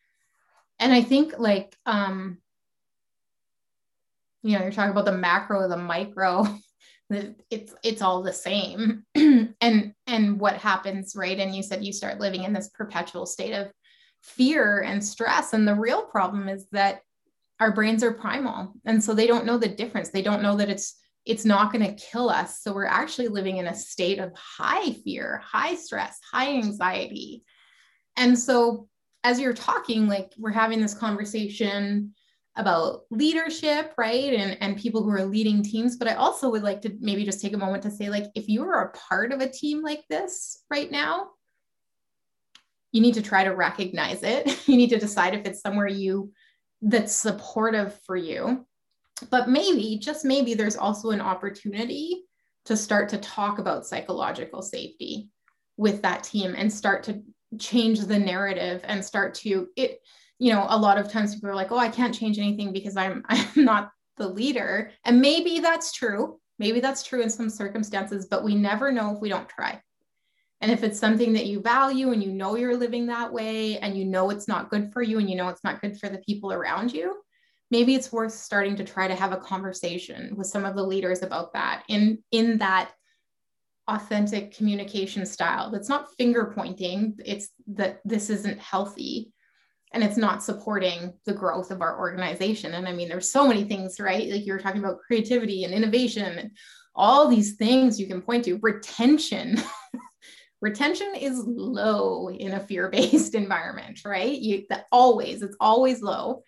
And 0.79 0.93
I 0.93 1.01
think 1.01 1.37
like 1.37 1.75
um 1.85 2.37
you 4.43 4.55
know, 4.55 4.63
you're 4.63 4.71
talking 4.71 4.91
about 4.91 5.05
the 5.05 5.11
macro, 5.11 5.67
the 5.67 5.75
micro, 5.75 6.45
it's 7.09 7.73
it's 7.83 8.01
all 8.01 8.23
the 8.23 8.33
same. 8.33 9.03
and 9.15 9.93
and 10.07 10.39
what 10.39 10.55
happens, 10.57 11.15
right? 11.15 11.37
And 11.37 11.53
you 11.53 11.61
said 11.61 11.83
you 11.83 11.91
start 11.91 12.21
living 12.21 12.43
in 12.43 12.53
this 12.53 12.69
perpetual 12.69 13.25
state 13.25 13.53
of 13.53 13.71
fear 14.21 14.81
and 14.81 15.03
stress. 15.03 15.53
And 15.53 15.67
the 15.67 15.75
real 15.75 16.03
problem 16.03 16.47
is 16.47 16.65
that 16.71 17.01
our 17.59 17.73
brains 17.73 18.03
are 18.03 18.13
primal. 18.13 18.73
And 18.85 19.03
so 19.03 19.13
they 19.13 19.27
don't 19.27 19.45
know 19.45 19.57
the 19.57 19.67
difference. 19.67 20.09
They 20.09 20.21
don't 20.21 20.41
know 20.41 20.55
that 20.57 20.69
it's 20.69 20.95
it's 21.25 21.45
not 21.45 21.71
going 21.71 21.85
to 21.85 22.03
kill 22.03 22.29
us. 22.29 22.61
So 22.61 22.73
we're 22.73 22.85
actually 22.85 23.29
living 23.29 23.57
in 23.57 23.67
a 23.67 23.75
state 23.75 24.19
of 24.19 24.31
high 24.35 24.91
fear, 24.91 25.41
high 25.43 25.75
stress, 25.75 26.19
high 26.31 26.53
anxiety. 26.53 27.43
And 28.15 28.37
so 28.37 28.87
as 29.23 29.39
you're 29.39 29.53
talking, 29.53 30.07
like 30.07 30.33
we're 30.37 30.51
having 30.51 30.81
this 30.81 30.93
conversation 30.93 32.13
about 32.55 33.01
leadership, 33.09 33.93
right? 33.97 34.33
And, 34.33 34.57
and 34.61 34.77
people 34.77 35.03
who 35.03 35.09
are 35.09 35.25
leading 35.25 35.61
teams. 35.63 35.97
But 35.97 36.07
I 36.07 36.13
also 36.13 36.49
would 36.49 36.63
like 36.63 36.81
to 36.81 36.95
maybe 36.99 37.25
just 37.25 37.41
take 37.41 37.53
a 37.53 37.57
moment 37.57 37.83
to 37.83 37.91
say, 37.91 38.09
like, 38.09 38.25
if 38.35 38.47
you 38.47 38.63
are 38.63 38.85
a 38.85 38.91
part 38.91 39.33
of 39.33 39.41
a 39.41 39.49
team 39.49 39.83
like 39.83 40.03
this 40.09 40.63
right 40.69 40.89
now, 40.89 41.31
you 42.91 43.01
need 43.01 43.15
to 43.15 43.21
try 43.21 43.43
to 43.43 43.49
recognize 43.49 44.23
it. 44.23 44.57
You 44.67 44.77
need 44.77 44.91
to 44.91 44.99
decide 44.99 45.33
if 45.35 45.45
it's 45.45 45.61
somewhere 45.61 45.87
you 45.87 46.31
that's 46.81 47.13
supportive 47.13 47.99
for 48.05 48.15
you. 48.15 48.65
But 49.29 49.49
maybe, 49.49 49.97
just 49.97 50.25
maybe, 50.25 50.53
there's 50.53 50.75
also 50.75 51.11
an 51.11 51.21
opportunity 51.21 52.23
to 52.65 52.75
start 52.75 53.09
to 53.09 53.17
talk 53.17 53.59
about 53.59 53.85
psychological 53.85 54.61
safety 54.61 55.29
with 55.77 56.01
that 56.01 56.23
team 56.23 56.55
and 56.57 56.71
start 56.71 57.03
to 57.03 57.21
change 57.59 57.99
the 58.01 58.19
narrative 58.19 58.81
and 58.85 59.03
start 59.03 59.35
to 59.35 59.67
it 59.75 60.01
you 60.39 60.51
know, 60.51 60.65
a 60.69 60.77
lot 60.77 60.97
of 60.97 61.09
times 61.09 61.33
people 61.33 61.49
are 61.49 61.55
like, 61.55 61.71
oh, 61.71 61.77
I 61.77 61.89
can't 61.89 62.13
change 62.13 62.37
anything 62.37 62.73
because 62.73 62.97
I'm 62.97 63.23
I'm 63.29 63.65
not 63.65 63.91
the 64.17 64.27
leader. 64.27 64.91
And 65.03 65.21
maybe 65.21 65.59
that's 65.59 65.91
true. 65.91 66.39
Maybe 66.57 66.79
that's 66.79 67.03
true 67.03 67.21
in 67.21 67.29
some 67.29 67.49
circumstances, 67.49 68.27
but 68.29 68.43
we 68.43 68.55
never 68.55 68.91
know 68.91 69.13
if 69.13 69.19
we 69.19 69.29
don't 69.29 69.49
try. 69.49 69.81
And 70.61 70.71
if 70.71 70.83
it's 70.83 70.99
something 70.99 71.33
that 71.33 71.47
you 71.47 71.59
value 71.59 72.11
and 72.11 72.23
you 72.23 72.31
know 72.31 72.55
you're 72.55 72.77
living 72.77 73.07
that 73.07 73.31
way 73.31 73.77
and 73.79 73.97
you 73.97 74.05
know 74.05 74.29
it's 74.29 74.47
not 74.47 74.69
good 74.69 74.93
for 74.93 75.01
you 75.01 75.19
and 75.19 75.29
you 75.29 75.35
know 75.35 75.49
it's 75.49 75.65
not 75.65 75.81
good 75.81 75.99
for 75.99 76.07
the 76.07 76.19
people 76.19 76.53
around 76.53 76.93
you, 76.93 77.17
maybe 77.71 77.95
it's 77.95 78.11
worth 78.11 78.33
starting 78.33 78.75
to 78.75 78.83
try 78.83 79.07
to 79.07 79.15
have 79.15 79.31
a 79.31 79.37
conversation 79.37 80.35
with 80.35 80.47
some 80.47 80.65
of 80.65 80.75
the 80.75 80.83
leaders 80.83 81.23
about 81.23 81.53
that 81.53 81.83
in 81.87 82.19
in 82.31 82.57
that 82.57 82.91
authentic 83.87 84.55
communication 84.55 85.25
style 85.25 85.69
that's 85.69 85.89
not 85.89 86.07
finger 86.17 86.51
pointing 86.55 87.15
it's 87.23 87.49
that 87.67 87.99
this 88.03 88.31
isn't 88.31 88.59
healthy 88.59 89.31
and 89.95 90.03
it's 90.03 90.17
not 90.17 90.43
supporting 90.43 91.13
the 91.25 91.33
growth 91.33 91.71
of 91.71 91.81
our 91.81 91.97
organization. 91.97 92.73
And 92.73 92.85
I 92.85 92.91
mean, 92.91 93.07
there's 93.07 93.31
so 93.31 93.47
many 93.47 93.63
things, 93.63 93.97
right? 93.97 94.27
Like 94.29 94.45
you 94.45 94.51
were 94.51 94.59
talking 94.59 94.81
about 94.83 94.99
creativity 94.99 95.63
and 95.63 95.73
innovation 95.73 96.37
and 96.37 96.51
all 96.93 97.29
these 97.29 97.55
things 97.55 97.99
you 97.99 98.05
can 98.05 98.21
point 98.21 98.43
to. 98.45 98.59
Retention. 98.61 99.57
Retention 100.61 101.15
is 101.15 101.41
low 101.45 102.29
in 102.29 102.53
a 102.53 102.59
fear-based 102.59 103.35
environment, 103.35 104.01
right? 104.03 104.37
You 104.37 104.65
that 104.69 104.85
always, 104.91 105.41
it's 105.41 105.55
always 105.61 106.01
low. 106.01 106.43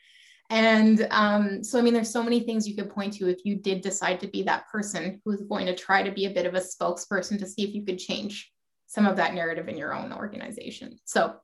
And 0.49 1.07
um, 1.11 1.63
so, 1.63 1.77
I 1.77 1.81
mean, 1.81 1.93
there's 1.93 2.09
so 2.09 2.23
many 2.23 2.39
things 2.39 2.67
you 2.67 2.75
could 2.75 2.89
point 2.89 3.13
to 3.13 3.27
if 3.27 3.43
you 3.43 3.55
did 3.55 3.81
decide 3.81 4.19
to 4.21 4.27
be 4.27 4.43
that 4.43 4.67
person 4.69 5.21
who's 5.25 5.41
going 5.41 5.65
to 5.65 5.75
try 5.75 6.03
to 6.03 6.11
be 6.11 6.25
a 6.25 6.33
bit 6.33 6.45
of 6.45 6.53
a 6.53 6.61
spokesperson 6.61 7.37
to 7.39 7.47
see 7.47 7.63
if 7.63 7.75
you 7.75 7.83
could 7.83 7.99
change 7.99 8.51
some 8.87 9.05
of 9.05 9.17
that 9.17 9.33
narrative 9.33 9.67
in 9.67 9.77
your 9.77 9.93
own 9.93 10.13
organization. 10.13 10.97
So 11.03 11.35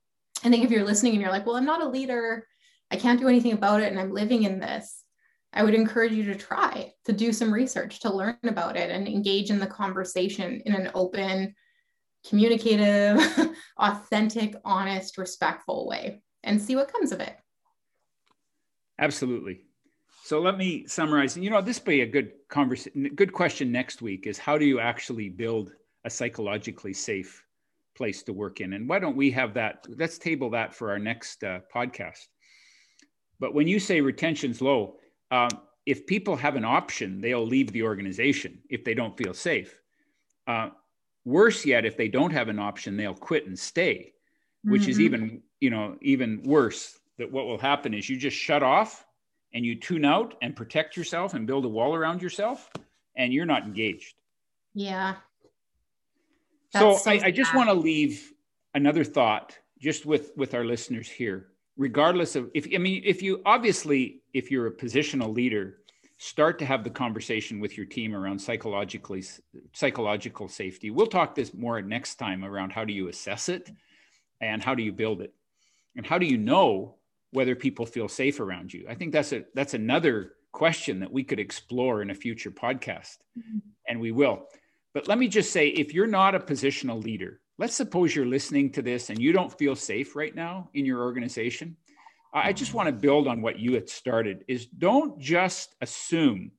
I 0.43 0.49
think 0.49 0.63
if 0.63 0.71
you're 0.71 0.85
listening 0.85 1.13
and 1.13 1.21
you're 1.21 1.31
like, 1.31 1.45
well, 1.45 1.57
I'm 1.57 1.65
not 1.65 1.83
a 1.83 1.89
leader, 1.89 2.47
I 2.91 2.95
can't 2.95 3.19
do 3.19 3.27
anything 3.27 3.53
about 3.53 3.81
it, 3.81 3.91
and 3.91 3.99
I'm 3.99 4.13
living 4.13 4.43
in 4.43 4.59
this, 4.59 5.03
I 5.51 5.63
would 5.63 5.75
encourage 5.75 6.13
you 6.13 6.23
to 6.25 6.35
try 6.35 6.93
to 7.05 7.13
do 7.13 7.33
some 7.33 7.53
research, 7.53 7.99
to 8.01 8.13
learn 8.13 8.37
about 8.43 8.77
it, 8.77 8.89
and 8.89 9.07
engage 9.07 9.49
in 9.49 9.59
the 9.59 9.67
conversation 9.67 10.61
in 10.65 10.73
an 10.73 10.91
open, 10.95 11.53
communicative, 12.27 13.21
authentic, 13.77 14.55
honest, 14.63 15.17
respectful 15.17 15.87
way 15.87 16.21
and 16.43 16.61
see 16.61 16.75
what 16.75 16.91
comes 16.91 17.11
of 17.11 17.19
it. 17.19 17.35
Absolutely. 18.99 19.61
So 20.23 20.39
let 20.39 20.57
me 20.57 20.87
summarize. 20.87 21.35
You 21.35 21.49
know, 21.49 21.61
this 21.61 21.79
be 21.79 22.01
a 22.01 22.05
good 22.05 22.31
conversation. 22.49 23.11
Good 23.15 23.33
question 23.33 23.71
next 23.71 24.01
week 24.01 24.25
is 24.27 24.37
how 24.37 24.57
do 24.57 24.65
you 24.65 24.79
actually 24.79 25.29
build 25.29 25.73
a 26.05 26.09
psychologically 26.09 26.93
safe 26.93 27.43
place 27.95 28.23
to 28.23 28.33
work 28.33 28.61
in. 28.61 28.73
And 28.73 28.87
why 28.87 28.99
don't 28.99 29.15
we 29.15 29.31
have 29.31 29.53
that? 29.53 29.85
Let's 29.97 30.17
table 30.17 30.49
that 30.51 30.73
for 30.73 30.91
our 30.91 30.99
next 30.99 31.43
uh, 31.43 31.59
podcast. 31.73 32.27
But 33.39 33.53
when 33.53 33.67
you 33.67 33.79
say 33.79 34.01
retention's 34.01 34.61
low, 34.61 34.97
um, 35.31 35.49
if 35.85 36.05
people 36.05 36.35
have 36.35 36.55
an 36.55 36.65
option, 36.65 37.19
they'll 37.19 37.45
leave 37.45 37.71
the 37.71 37.83
organization 37.83 38.59
if 38.69 38.83
they 38.83 38.93
don't 38.93 39.17
feel 39.17 39.33
safe. 39.33 39.79
Uh, 40.47 40.69
worse 41.25 41.65
yet, 41.65 41.85
if 41.85 41.97
they 41.97 42.07
don't 42.07 42.31
have 42.31 42.47
an 42.47 42.59
option, 42.59 42.95
they'll 42.95 43.13
quit 43.13 43.47
and 43.47 43.57
stay, 43.57 44.13
which 44.63 44.83
mm-hmm. 44.83 44.91
is 44.91 44.99
even 44.99 45.41
you 45.59 45.69
know 45.69 45.97
even 46.01 46.41
worse. 46.43 46.99
That 47.17 47.31
what 47.31 47.45
will 47.45 47.59
happen 47.59 47.93
is 47.93 48.09
you 48.09 48.17
just 48.17 48.37
shut 48.37 48.63
off 48.63 49.05
and 49.53 49.63
you 49.63 49.75
tune 49.75 50.03
out 50.03 50.35
and 50.41 50.55
protect 50.55 50.97
yourself 50.97 51.35
and 51.35 51.45
build 51.45 51.63
a 51.65 51.69
wall 51.69 51.93
around 51.93 52.21
yourself, 52.21 52.71
and 53.15 53.31
you're 53.31 53.45
not 53.45 53.63
engaged. 53.63 54.15
Yeah, 54.73 55.15
so, 56.73 56.97
so 56.97 57.11
I, 57.11 57.21
I 57.25 57.31
just 57.31 57.53
want 57.53 57.69
to 57.69 57.73
leave 57.73 58.33
another 58.73 59.03
thought 59.03 59.57
just 59.79 60.05
with 60.05 60.31
with 60.35 60.53
our 60.53 60.65
listeners 60.65 61.07
here. 61.07 61.49
Regardless 61.77 62.35
of 62.35 62.49
if 62.53 62.67
i 62.73 62.77
mean 62.77 63.01
if 63.05 63.21
you 63.21 63.41
obviously 63.45 64.21
if 64.33 64.51
you're 64.51 64.67
a 64.67 64.71
positional 64.71 65.33
leader 65.33 65.77
start 66.17 66.57
to 66.59 66.65
have 66.65 66.83
the 66.83 66.89
conversation 66.89 67.59
with 67.59 67.75
your 67.75 67.85
team 67.85 68.15
around 68.15 68.39
psychologically 68.39 69.23
psychological 69.73 70.47
safety. 70.47 70.89
We'll 70.89 71.07
talk 71.07 71.35
this 71.35 71.53
more 71.53 71.81
next 71.81 72.15
time 72.15 72.45
around 72.45 72.71
how 72.71 72.85
do 72.85 72.93
you 72.93 73.09
assess 73.09 73.49
it 73.49 73.69
and 74.39 74.63
how 74.63 74.73
do 74.73 74.83
you 74.83 74.93
build 74.93 75.21
it? 75.21 75.33
And 75.95 76.05
how 76.05 76.17
do 76.17 76.25
you 76.25 76.37
know 76.37 76.95
whether 77.33 77.55
people 77.55 77.85
feel 77.85 78.07
safe 78.07 78.39
around 78.39 78.73
you 78.73 78.85
i 78.89 78.95
think 78.95 79.11
that's 79.11 79.33
a 79.33 79.43
that's 79.53 79.73
another 79.73 80.33
question 80.51 80.99
that 80.99 81.11
we 81.11 81.23
could 81.23 81.39
explore 81.39 82.01
in 82.01 82.11
a 82.11 82.15
future 82.15 82.51
podcast 82.51 83.17
mm-hmm. 83.37 83.59
and 83.87 83.99
we 83.99 84.11
will 84.11 84.47
but 84.93 85.07
let 85.07 85.17
me 85.17 85.27
just 85.27 85.51
say 85.51 85.69
if 85.69 85.93
you're 85.93 86.07
not 86.07 86.35
a 86.35 86.39
positional 86.39 87.03
leader, 87.03 87.41
let's 87.57 87.75
suppose 87.75 88.15
you're 88.15 88.25
listening 88.25 88.71
to 88.73 88.81
this 88.81 89.09
and 89.09 89.19
you 89.19 89.33
don't 89.33 89.57
feel 89.57 89.75
safe 89.75 90.15
right 90.15 90.33
now 90.33 90.69
in 90.73 90.85
your 90.85 91.01
organization. 91.01 91.75
I 92.35 92.51
just 92.51 92.73
want 92.73 92.87
to 92.87 92.93
build 92.93 93.27
on 93.27 93.41
what 93.43 93.59
you 93.59 93.73
had 93.73 93.89
started 93.89 94.43
is 94.47 94.65
don't 94.65 95.19
just 95.19 95.75
assume 95.81 96.51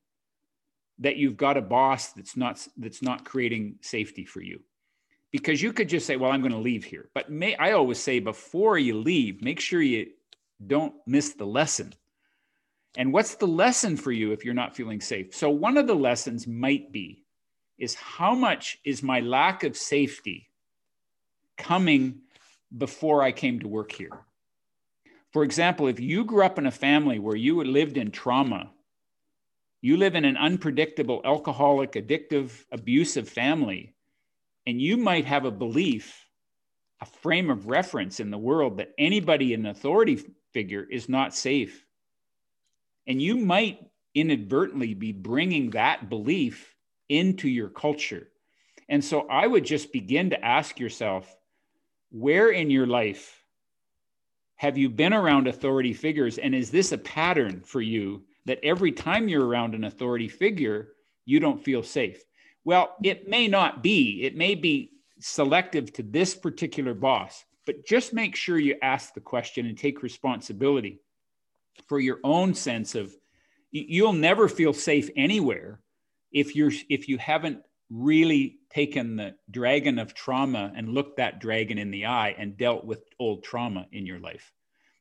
that 0.99 1.17
you've 1.17 1.35
got 1.35 1.57
a 1.57 1.61
boss 1.61 2.13
that's 2.13 2.37
not 2.37 2.65
that's 2.77 3.01
not 3.01 3.25
creating 3.25 3.75
safety 3.81 4.23
for 4.23 4.41
you 4.41 4.61
because 5.33 5.61
you 5.61 5.73
could 5.73 5.89
just 5.89 6.05
say 6.05 6.15
well 6.15 6.31
i'm 6.31 6.39
going 6.39 6.53
to 6.53 6.57
leave 6.57 6.85
here 6.85 7.09
but 7.13 7.29
may 7.29 7.53
i 7.57 7.73
always 7.73 7.99
say 7.99 8.19
before 8.19 8.77
you 8.77 8.97
leave 8.97 9.41
make 9.41 9.59
sure 9.59 9.81
you 9.81 10.07
don't 10.65 10.93
miss 11.05 11.33
the 11.33 11.45
lesson 11.45 11.93
and 12.97 13.11
what's 13.11 13.35
the 13.35 13.47
lesson 13.47 13.97
for 13.97 14.11
you 14.11 14.31
if 14.31 14.45
you're 14.45 14.53
not 14.53 14.75
feeling 14.75 15.01
safe 15.01 15.33
so 15.33 15.49
one 15.49 15.77
of 15.77 15.87
the 15.87 15.95
lessons 15.95 16.47
might 16.47 16.91
be 16.91 17.25
is 17.77 17.95
how 17.95 18.33
much 18.33 18.77
is 18.85 19.03
my 19.03 19.19
lack 19.19 19.63
of 19.63 19.75
safety 19.75 20.49
coming 21.57 22.21
before 22.75 23.21
I 23.21 23.31
came 23.31 23.59
to 23.59 23.67
work 23.67 23.91
here? 23.91 24.25
For 25.31 25.43
example, 25.43 25.87
if 25.87 25.99
you 25.99 26.23
grew 26.23 26.45
up 26.45 26.57
in 26.57 26.65
a 26.65 26.71
family 26.71 27.19
where 27.19 27.35
you 27.35 27.61
lived 27.63 27.97
in 27.97 28.11
trauma, 28.11 28.71
you 29.81 29.97
live 29.97 30.15
in 30.15 30.25
an 30.25 30.37
unpredictable, 30.37 31.21
alcoholic, 31.25 31.93
addictive, 31.93 32.63
abusive 32.71 33.27
family, 33.27 33.93
and 34.65 34.81
you 34.81 34.97
might 34.97 35.25
have 35.25 35.45
a 35.45 35.51
belief, 35.51 36.25
a 37.01 37.05
frame 37.05 37.49
of 37.49 37.67
reference 37.67 38.19
in 38.19 38.31
the 38.31 38.37
world 38.37 38.77
that 38.77 38.93
anybody 38.97 39.53
in 39.53 39.65
authority 39.65 40.23
figure 40.55 40.87
is 40.89 41.09
not 41.09 41.35
safe. 41.35 41.85
And 43.07 43.21
you 43.21 43.35
might 43.35 43.77
inadvertently 44.13 44.93
be 44.93 45.11
bringing 45.11 45.71
that 45.71 46.09
belief 46.09 46.73
into 47.09 47.49
your 47.49 47.67
culture. 47.67 48.29
And 48.87 49.03
so 49.03 49.27
I 49.27 49.45
would 49.45 49.65
just 49.65 49.91
begin 49.91 50.29
to 50.29 50.45
ask 50.45 50.79
yourself 50.79 51.35
where 52.09 52.51
in 52.51 52.69
your 52.69 52.87
life 52.87 53.43
have 54.55 54.77
you 54.77 54.89
been 54.89 55.13
around 55.13 55.49
authority 55.49 55.91
figures? 55.91 56.37
And 56.37 56.55
is 56.55 56.71
this 56.71 56.93
a 56.93 56.97
pattern 56.97 57.61
for 57.65 57.81
you 57.81 58.23
that 58.45 58.63
every 58.63 58.93
time 58.93 59.27
you're 59.27 59.45
around 59.45 59.75
an 59.75 59.83
authority 59.83 60.29
figure, 60.29 60.93
you 61.25 61.41
don't 61.41 61.61
feel 61.61 61.83
safe. 61.83 62.23
Well, 62.63 62.95
it 63.03 63.27
may 63.27 63.49
not 63.49 63.83
be, 63.83 64.23
it 64.23 64.37
may 64.37 64.55
be 64.55 64.91
selective 65.19 65.91
to 65.93 66.03
this 66.03 66.33
particular 66.33 66.93
boss, 66.93 67.43
but 67.65 67.85
just 67.85 68.13
make 68.13 68.35
sure 68.35 68.57
you 68.57 68.75
ask 68.81 69.13
the 69.13 69.21
question 69.21 69.65
and 69.65 69.77
take 69.77 70.03
responsibility 70.03 70.99
for 71.87 71.99
your 71.99 72.19
own 72.23 72.53
sense 72.53 72.95
of 72.95 73.13
you'll 73.71 74.13
never 74.13 74.47
feel 74.47 74.73
safe 74.73 75.09
anywhere 75.15 75.81
if 76.31 76.55
you're 76.55 76.71
if 76.89 77.09
you 77.09 77.17
haven't 77.17 77.59
really 77.89 78.57
taken 78.69 79.15
the 79.15 79.35
dragon 79.51 79.99
of 79.99 80.13
trauma 80.13 80.71
and 80.75 80.89
looked 80.89 81.17
that 81.17 81.39
dragon 81.39 81.77
in 81.77 81.91
the 81.91 82.05
eye 82.05 82.35
and 82.37 82.57
dealt 82.57 82.83
with 82.83 83.03
old 83.19 83.43
trauma 83.43 83.85
in 83.91 84.05
your 84.05 84.19
life. 84.19 84.51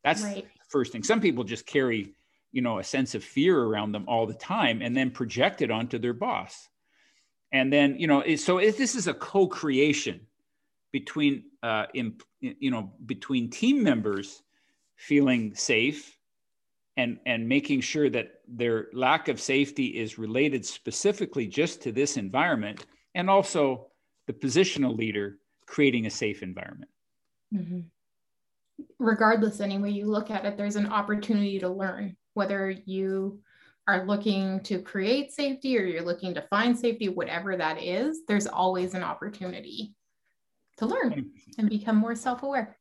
That's 0.02 0.22
right. 0.22 0.44
the 0.44 0.64
first 0.68 0.92
thing. 0.92 1.02
Some 1.02 1.20
people 1.20 1.44
just 1.44 1.66
carry 1.66 2.14
you 2.52 2.62
know 2.62 2.78
a 2.78 2.84
sense 2.84 3.14
of 3.14 3.24
fear 3.24 3.60
around 3.60 3.92
them 3.92 4.04
all 4.08 4.26
the 4.26 4.34
time 4.34 4.80
and 4.82 4.96
then 4.96 5.10
project 5.10 5.62
it 5.62 5.70
onto 5.70 5.98
their 5.98 6.12
boss. 6.12 6.68
And 7.52 7.72
then 7.72 7.96
you 7.98 8.06
know 8.06 8.36
so 8.36 8.58
if 8.58 8.76
this 8.76 8.94
is 8.94 9.06
a 9.06 9.14
co-creation 9.14 10.26
between 10.92 11.44
uh, 11.60 11.86
in, 11.92 12.16
you 12.58 12.70
know 12.70 12.92
between 13.06 13.50
team 13.50 13.82
members 13.82 14.42
feeling 14.96 15.54
safe 15.54 16.18
and 16.96 17.18
and 17.26 17.48
making 17.48 17.80
sure 17.80 18.10
that 18.10 18.40
their 18.46 18.88
lack 18.92 19.28
of 19.28 19.40
safety 19.40 19.86
is 19.86 20.18
related 20.18 20.64
specifically 20.64 21.46
just 21.46 21.82
to 21.82 21.92
this 21.92 22.16
environment 22.16 22.86
and 23.14 23.30
also 23.30 23.86
the 24.26 24.32
positional 24.32 24.96
leader 24.96 25.38
creating 25.66 26.06
a 26.06 26.10
safe 26.10 26.42
environment 26.42 26.90
mm-hmm. 27.52 27.80
regardless 28.98 29.60
any 29.60 29.78
way 29.78 29.90
you 29.90 30.06
look 30.06 30.30
at 30.30 30.44
it 30.44 30.56
there's 30.56 30.76
an 30.76 30.86
opportunity 30.86 31.58
to 31.58 31.68
learn 31.68 32.16
whether 32.34 32.70
you 32.70 33.40
are 33.86 34.06
looking 34.06 34.60
to 34.60 34.80
create 34.80 35.30
safety 35.30 35.78
or 35.78 35.82
you're 35.82 36.04
looking 36.04 36.34
to 36.34 36.42
find 36.42 36.78
safety 36.78 37.08
whatever 37.08 37.56
that 37.56 37.82
is 37.82 38.20
there's 38.28 38.46
always 38.46 38.94
an 38.94 39.02
opportunity 39.02 39.94
to 40.76 40.86
learn 40.86 41.30
and 41.58 41.68
become 41.68 41.96
more 41.96 42.14
self-aware 42.14 42.76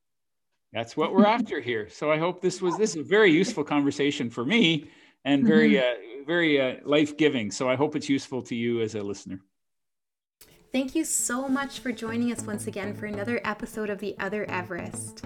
that's 0.73 0.97
what 0.97 1.13
we're 1.13 1.27
after 1.27 1.61
here. 1.61 1.87
So 1.87 2.11
I 2.11 2.17
hope 2.17 2.41
this 2.41 2.61
was 2.61 2.77
this 2.77 2.95
is 2.95 3.01
a 3.01 3.03
very 3.03 3.31
useful 3.31 3.63
conversation 3.63 4.29
for 4.29 4.43
me 4.43 4.89
and 5.23 5.45
very 5.45 5.73
mm-hmm. 5.73 6.21
uh, 6.21 6.25
very 6.25 6.59
uh, 6.59 6.77
life 6.83 7.15
giving. 7.15 7.51
So 7.51 7.69
I 7.69 7.75
hope 7.75 7.95
it's 7.95 8.09
useful 8.09 8.41
to 8.41 8.55
you 8.55 8.81
as 8.81 8.95
a 8.95 9.03
listener. 9.03 9.39
Thank 10.71 10.95
you 10.95 11.05
so 11.05 11.47
much 11.47 11.79
for 11.79 11.91
joining 11.91 12.31
us 12.31 12.41
once 12.41 12.65
again 12.65 12.95
for 12.95 13.05
another 13.05 13.39
episode 13.43 13.91
of 13.91 13.99
The 13.99 14.15
Other 14.19 14.49
Everest. 14.49 15.23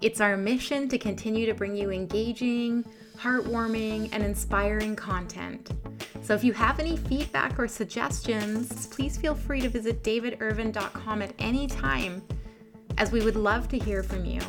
It's 0.00 0.20
our 0.20 0.36
mission 0.36 0.88
to 0.88 0.98
continue 0.98 1.46
to 1.46 1.54
bring 1.54 1.76
you 1.76 1.90
engaging, 1.90 2.84
heartwarming, 3.20 4.08
and 4.12 4.22
inspiring 4.22 4.96
content. 4.96 5.72
So 6.22 6.34
if 6.34 6.42
you 6.42 6.52
have 6.54 6.80
any 6.80 6.96
feedback 6.96 7.58
or 7.58 7.68
suggestions, 7.68 8.86
please 8.86 9.16
feel 9.16 9.34
free 9.34 9.60
to 9.60 9.68
visit 9.68 10.02
davidirvine.com 10.02 11.22
at 11.22 11.34
any 11.38 11.66
time, 11.66 12.22
as 12.98 13.12
we 13.12 13.22
would 13.22 13.36
love 13.36 13.68
to 13.68 13.78
hear 13.78 14.02
from 14.02 14.24
you. 14.24 14.40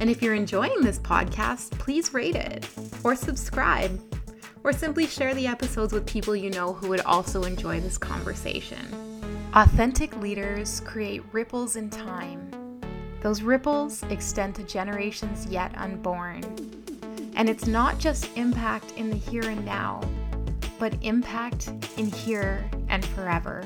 And 0.00 0.10
if 0.10 0.22
you're 0.22 0.34
enjoying 0.34 0.80
this 0.80 0.98
podcast, 0.98 1.70
please 1.78 2.12
rate 2.12 2.36
it 2.36 2.68
or 3.04 3.14
subscribe 3.14 4.00
or 4.64 4.72
simply 4.72 5.06
share 5.06 5.34
the 5.34 5.46
episodes 5.46 5.92
with 5.92 6.06
people 6.06 6.36
you 6.36 6.50
know 6.50 6.72
who 6.72 6.88
would 6.88 7.02
also 7.02 7.44
enjoy 7.44 7.80
this 7.80 7.98
conversation. 7.98 8.86
Authentic 9.54 10.16
leaders 10.18 10.80
create 10.80 11.22
ripples 11.32 11.76
in 11.76 11.90
time. 11.90 12.50
Those 13.20 13.42
ripples 13.42 14.02
extend 14.04 14.54
to 14.56 14.62
generations 14.64 15.46
yet 15.46 15.72
unborn. 15.76 16.81
And 17.42 17.50
it's 17.50 17.66
not 17.66 17.98
just 17.98 18.30
impact 18.36 18.92
in 18.92 19.10
the 19.10 19.16
here 19.16 19.42
and 19.42 19.64
now, 19.64 20.00
but 20.78 20.94
impact 21.02 21.72
in 21.96 22.06
here 22.06 22.70
and 22.88 23.04
forever. 23.04 23.64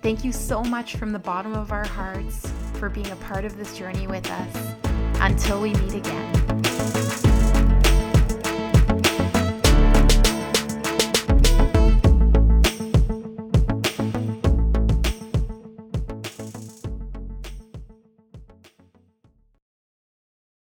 Thank 0.00 0.24
you 0.24 0.32
so 0.32 0.64
much 0.64 0.96
from 0.96 1.12
the 1.12 1.18
bottom 1.18 1.52
of 1.52 1.72
our 1.72 1.84
hearts 1.84 2.50
for 2.78 2.88
being 2.88 3.10
a 3.10 3.16
part 3.16 3.44
of 3.44 3.58
this 3.58 3.76
journey 3.76 4.06
with 4.06 4.30
us. 4.30 4.74
Until 5.20 5.60
we 5.60 5.74
meet 5.74 5.92
again. 5.92 7.33